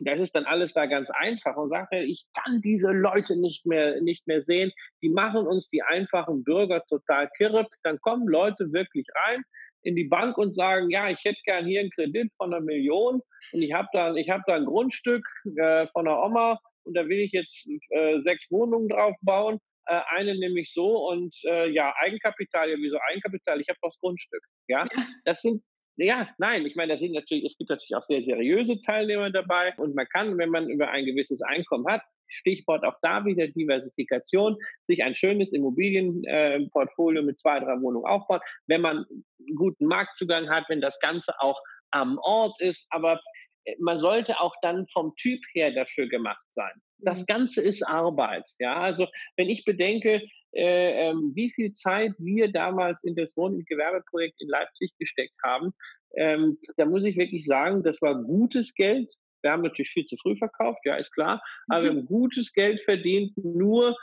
[0.00, 4.00] das ist dann alles da ganz einfach und sagt, ich kann diese Leute nicht mehr,
[4.00, 4.72] nicht mehr sehen.
[5.02, 7.66] Die machen uns die einfachen Bürger total kirre.
[7.82, 9.42] Dann kommen Leute wirklich rein
[9.82, 13.20] in die Bank und sagen, ja, ich hätte gern hier einen Kredit von einer Million
[13.52, 15.26] und ich habe da, ich habe da ein Grundstück
[15.56, 19.58] äh, von einer Oma und da will ich jetzt äh, sechs Wohnungen drauf bauen.
[19.86, 23.60] Äh, eine nämlich so und äh, ja, Eigenkapital, ja, wieso Eigenkapital?
[23.60, 24.42] Ich habe das Grundstück.
[24.68, 24.86] Ja,
[25.24, 25.62] das sind
[25.96, 29.74] ja, nein, ich meine, das sind natürlich, es gibt natürlich auch sehr seriöse Teilnehmer dabei
[29.76, 34.56] und man kann, wenn man über ein gewisses Einkommen hat, Stichwort auch da wieder Diversifikation,
[34.88, 40.64] sich ein schönes Immobilienportfolio mit zwei, drei Wohnungen aufbauen, wenn man einen guten Marktzugang hat,
[40.68, 43.20] wenn das Ganze auch am Ort ist, aber
[43.64, 46.72] äh, man sollte auch dann vom Typ her dafür gemacht sein.
[46.98, 47.26] Das mhm.
[47.26, 48.48] Ganze ist Arbeit.
[48.58, 50.22] Ja, also wenn ich bedenke,
[50.54, 55.34] äh, ähm, wie viel Zeit wir damals in das Wohn- und Gewerbeprojekt in Leipzig gesteckt
[55.42, 55.72] haben,
[56.16, 59.12] ähm, da muss ich wirklich sagen, das war gutes Geld.
[59.42, 61.84] Wir haben natürlich viel zu früh verkauft, ja, ist klar, aber mhm.
[61.84, 63.96] wir haben gutes Geld verdient, nur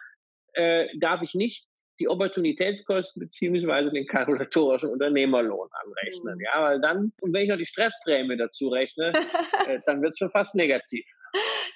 [0.53, 1.65] äh, darf ich nicht
[2.01, 6.35] die Opportunitätskosten beziehungsweise den kalkulatorischen Unternehmerlohn anrechnen.
[6.35, 6.41] Mhm.
[6.41, 9.13] Ja, weil dann, und wenn ich noch die Stressprämie dazu rechne,
[9.67, 11.05] äh, dann wird es schon fast negativ.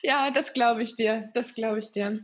[0.06, 1.32] Ja, das glaube ich dir.
[1.34, 2.22] Das glaube ich dir.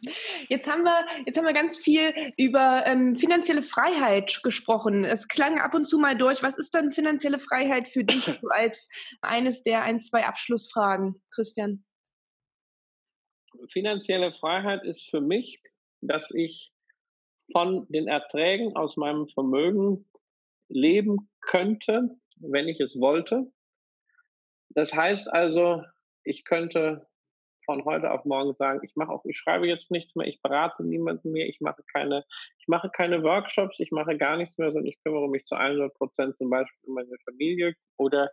[0.49, 5.03] Jetzt haben wir, jetzt haben wir ganz viel über ähm, finanzielle Freiheit gesprochen.
[5.03, 6.43] Es klang ab und zu mal durch.
[6.43, 8.87] Was ist dann finanzielle Freiheit für dich als
[9.21, 11.83] eines der ein, zwei Abschlussfragen, Christian?
[13.71, 15.59] Finanzielle Freiheit ist für mich,
[16.01, 16.71] dass ich
[17.51, 20.07] von den Erträgen aus meinem Vermögen
[20.69, 23.51] leben könnte, wenn ich es wollte.
[24.69, 25.81] Das heißt also,
[26.23, 27.07] ich könnte
[27.65, 30.83] von heute auf morgen sagen, ich mache auch, ich schreibe jetzt nichts mehr, ich berate
[30.83, 32.25] niemanden mehr, ich mache keine,
[32.59, 35.93] ich mache keine Workshops, ich mache gar nichts mehr, sondern ich kümmere mich zu 100
[35.93, 38.31] Prozent zum Beispiel um meine Familie oder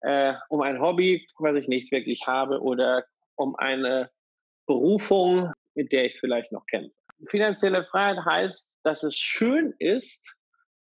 [0.00, 3.04] äh, um ein Hobby, was ich nicht wirklich habe oder
[3.36, 4.10] um eine
[4.66, 6.94] Berufung, mit der ich vielleicht noch kämpfe.
[7.28, 10.36] Finanzielle Freiheit heißt, dass es schön ist,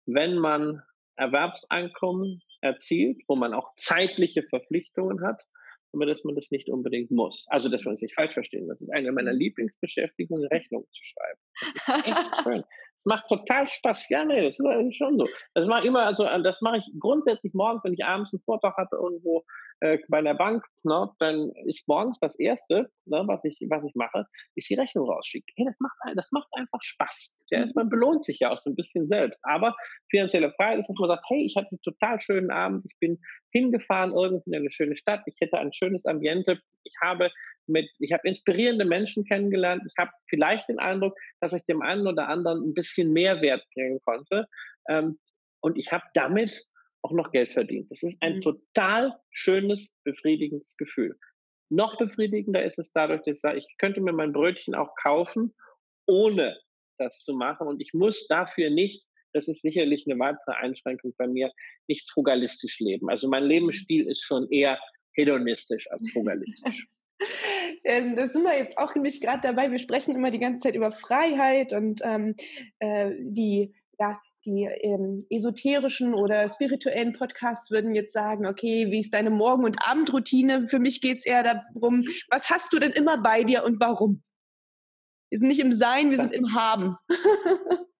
[0.06, 0.82] wenn man
[1.16, 5.46] Erwerbseinkommen erzielt, wo man auch zeitliche Verpflichtungen hat,
[5.92, 7.46] aber dass man das nicht unbedingt muss.
[7.48, 8.68] Also, dass wir uns nicht falsch verstehen.
[8.68, 9.38] Das ist eine meiner mhm.
[9.38, 11.40] Lieblingsbeschäftigungen, Rechnungen zu schreiben.
[11.60, 12.64] Das ist echt schön.
[12.96, 14.08] Es macht total Spaß.
[14.08, 15.28] Ja, nee, das ist schon so.
[15.54, 18.76] Das mache ich immer, also das mache ich grundsätzlich morgens, wenn ich abends einen Vortrag
[18.76, 19.44] hatte irgendwo
[19.80, 23.94] äh, bei der Bank, ne, dann ist morgens das erste, ne, was ich was ich
[23.94, 25.52] mache, ist die Rechnung rausschicken.
[25.56, 27.36] Hey, das macht das macht einfach Spaß.
[27.50, 27.72] Ja, mhm.
[27.74, 29.38] man belohnt sich ja auch so ein bisschen selbst.
[29.42, 29.76] Aber
[30.10, 33.18] finanzielle Freiheit ist, dass man sagt, hey, ich hatte einen total schönen Abend, ich bin
[33.52, 37.30] hingefahren irgendwo in eine schöne Stadt, ich hätte ein schönes Ambiente, ich habe
[37.66, 39.82] mit, ich habe inspirierende Menschen kennengelernt.
[39.86, 44.00] Ich habe vielleicht den Eindruck, dass ich dem einen oder anderen ein bisschen Mehrwert bringen
[44.04, 44.46] konnte.
[44.88, 45.18] Ähm,
[45.60, 46.64] und ich habe damit
[47.02, 47.90] auch noch Geld verdient.
[47.90, 48.40] Das ist ein mhm.
[48.42, 51.16] total schönes, befriedigendes Gefühl.
[51.68, 55.54] Noch befriedigender ist es dadurch, dass ich sage, ich könnte mir mein Brötchen auch kaufen,
[56.06, 56.56] ohne
[56.98, 57.66] das zu machen.
[57.66, 61.50] Und ich muss dafür nicht, das ist sicherlich eine weitere Einschränkung bei mir,
[61.88, 63.10] nicht frugalistisch leben.
[63.10, 64.78] Also mein Lebensstil ist schon eher
[65.16, 66.88] hedonistisch als frugalistisch.
[67.84, 69.70] ähm, da sind wir jetzt auch nämlich gerade dabei.
[69.70, 72.34] Wir sprechen immer die ganze Zeit über Freiheit und ähm,
[72.78, 79.14] äh, die, ja, die ähm, esoterischen oder spirituellen Podcasts würden jetzt sagen, okay, wie ist
[79.14, 80.68] deine Morgen- und Abendroutine?
[80.68, 84.22] Für mich geht es eher darum, was hast du denn immer bei dir und warum?
[85.30, 86.96] Wir sind nicht im Sein, wir sind im Haben.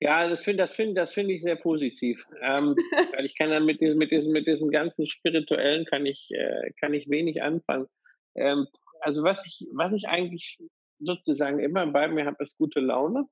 [0.00, 2.24] Ja, das finde das find, das find ich sehr positiv.
[2.40, 2.76] Ähm,
[3.16, 6.70] weil ich kann dann mit diesem, mit diesem, mit diesem ganzen Spirituellen kann ich, äh,
[6.80, 7.86] kann ich wenig anfangen.
[8.36, 8.66] Ähm,
[9.00, 10.58] also was ich, was ich eigentlich
[11.00, 13.26] sozusagen immer bei mir habe, ist gute Laune.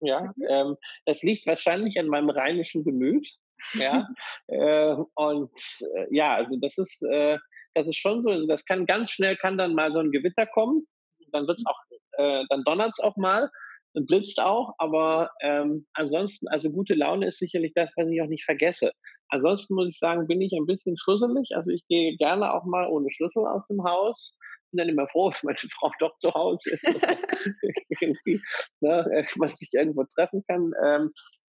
[0.00, 0.46] Ja, mhm.
[0.48, 3.28] ähm, das liegt wahrscheinlich an meinem rheinischen Gemüt.
[3.74, 4.08] Ja,
[4.48, 5.50] äh, und
[5.94, 7.38] äh, ja, also das ist, äh,
[7.74, 8.30] das ist schon so.
[8.30, 10.86] Also das kann ganz schnell kann dann mal so ein Gewitter kommen.
[11.32, 11.78] Dann wird's auch,
[12.12, 13.50] äh, dann donnert's auch mal
[14.06, 18.44] blitzt auch, aber ähm, ansonsten, also gute Laune ist sicherlich das, was ich auch nicht
[18.44, 18.92] vergesse.
[19.28, 21.50] Ansonsten muss ich sagen, bin ich ein bisschen schusselig.
[21.54, 24.38] Also ich gehe gerne auch mal ohne Schlüssel aus dem Haus.
[24.70, 26.84] Bin dann immer froh, wenn meine Frau doch zu Hause ist.
[28.00, 28.40] irgendwie,
[28.80, 30.72] ne, äh, man sich irgendwo treffen kann.
[30.84, 31.12] Ähm,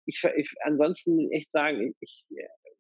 [0.07, 2.27] ich, ich ansonsten echt sagen, ich,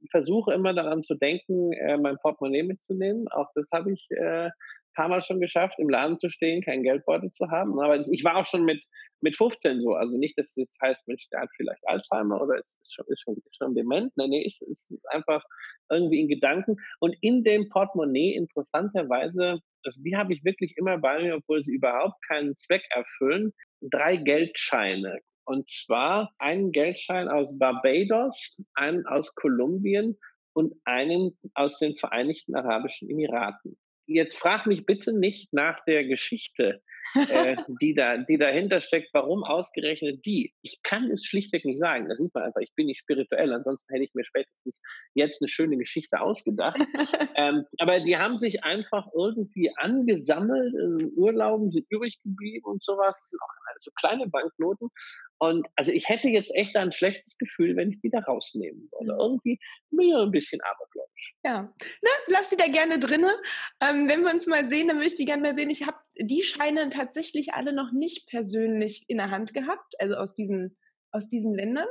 [0.01, 3.29] ich versuche immer daran zu denken, äh, mein Portemonnaie mitzunehmen.
[3.29, 4.51] Auch das habe ich äh,
[4.95, 7.79] paar Mal schon geschafft, im Laden zu stehen, keinen Geldbeutel zu haben.
[7.81, 8.85] Aber ich war auch schon mit,
[9.21, 9.95] mit 15 so.
[9.95, 13.23] Also nicht, dass das heißt, Mensch, der hat vielleicht Alzheimer oder ist, ist, schon, ist,
[13.23, 14.13] schon, ist schon dement.
[14.17, 15.45] Nein, nee, ist, ist einfach
[15.91, 16.77] irgendwie in Gedanken.
[17.01, 21.75] Und in dem Portemonnaie interessanterweise, also die habe ich wirklich immer bei mir, obwohl sie
[21.75, 25.19] überhaupt keinen Zweck erfüllen, drei Geldscheine.
[25.45, 30.17] Und zwar einen Geldschein aus Barbados, einen aus Kolumbien
[30.55, 33.77] und einen aus den Vereinigten Arabischen Emiraten
[34.07, 36.83] jetzt frag mich bitte nicht nach der Geschichte,
[37.15, 40.55] äh, die, da, die dahinter steckt, warum ausgerechnet die.
[40.63, 42.09] Ich kann es schlichtweg nicht sagen.
[42.09, 44.81] Das sieht man einfach, ich bin nicht spirituell, ansonsten hätte ich mir spätestens
[45.15, 46.79] jetzt eine schöne Geschichte ausgedacht.
[47.37, 53.19] ähm, aber die haben sich einfach irgendwie angesammelt, in Urlauben sind übrig geblieben und sowas.
[53.21, 54.89] Das sind auch so kleine Banknoten.
[55.39, 59.15] Und also ich hätte jetzt echt ein schlechtes Gefühl, wenn ich die da rausnehmen würde.
[59.15, 59.21] Mhm.
[59.21, 59.59] Irgendwie
[59.91, 60.92] mir ein bisschen abergläubisch.
[61.45, 63.31] Ja, Na, lass sie da gerne drinne.
[63.81, 65.71] Ähm, wenn wir uns mal sehen, dann möchte ich gerne mal sehen.
[65.71, 70.35] Ich habe die Scheine tatsächlich alle noch nicht persönlich in der Hand gehabt, also aus
[70.35, 70.77] diesen,
[71.11, 71.89] aus diesen Ländern.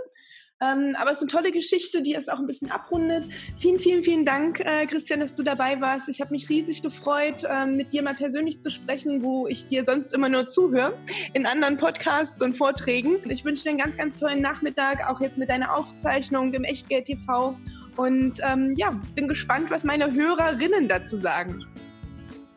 [0.62, 3.26] Ähm, aber es ist eine tolle Geschichte, die es auch ein bisschen abrundet.
[3.58, 6.08] Vielen, vielen, vielen Dank, äh, Christian, dass du dabei warst.
[6.08, 9.84] Ich habe mich riesig gefreut, äh, mit dir mal persönlich zu sprechen, wo ich dir
[9.84, 10.96] sonst immer nur zuhöre,
[11.34, 13.18] in anderen Podcasts und Vorträgen.
[13.28, 17.06] Ich wünsche dir einen ganz, ganz tollen Nachmittag, auch jetzt mit deiner Aufzeichnung im Echtgeld
[17.06, 17.58] TV.
[18.02, 21.64] Und ähm, ja, bin gespannt, was meine Hörerinnen dazu sagen.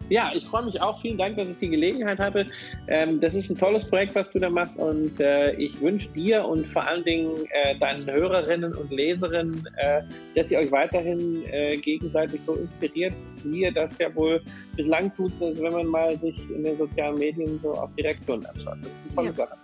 [0.08, 1.00] Ja, ich freue mich auch.
[1.02, 2.46] Vielen Dank, dass ich die Gelegenheit hatte.
[2.88, 6.46] Ähm, das ist ein tolles Projekt, was du da machst und äh, ich wünsche dir
[6.46, 10.02] und vor allen Dingen äh, deinen Hörerinnen und Leserinnen, äh,
[10.34, 13.14] dass ihr euch weiterhin äh, gegenseitig so inspiriert,
[13.44, 14.40] wie ihr das ja wohl
[14.76, 18.78] bislang tut, wenn man mal sich in den sozialen Medien so auf die Reaktionen anschaut.
[18.80, 19.34] Das ist eine tolle ja.
[19.34, 19.58] Sache.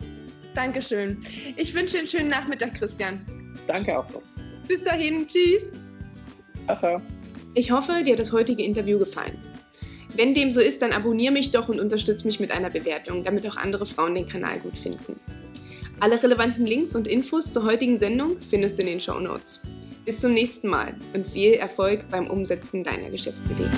[0.55, 1.19] Dankeschön.
[1.57, 3.25] Ich wünsche dir einen schönen Nachmittag, Christian.
[3.67, 4.07] Danke auch.
[4.71, 5.27] Bis dahin.
[5.27, 5.73] Tschüss.
[6.67, 7.03] Ciao.
[7.57, 9.37] Ich hoffe, dir hat das heutige Interview gefallen.
[10.15, 13.45] Wenn dem so ist, dann abonniere mich doch und unterstütze mich mit einer Bewertung, damit
[13.49, 15.19] auch andere Frauen den Kanal gut finden.
[15.99, 19.61] Alle relevanten Links und Infos zur heutigen Sendung findest du in den Show Notes.
[20.05, 23.69] Bis zum nächsten Mal und viel Erfolg beim Umsetzen deiner Geschäftsidee.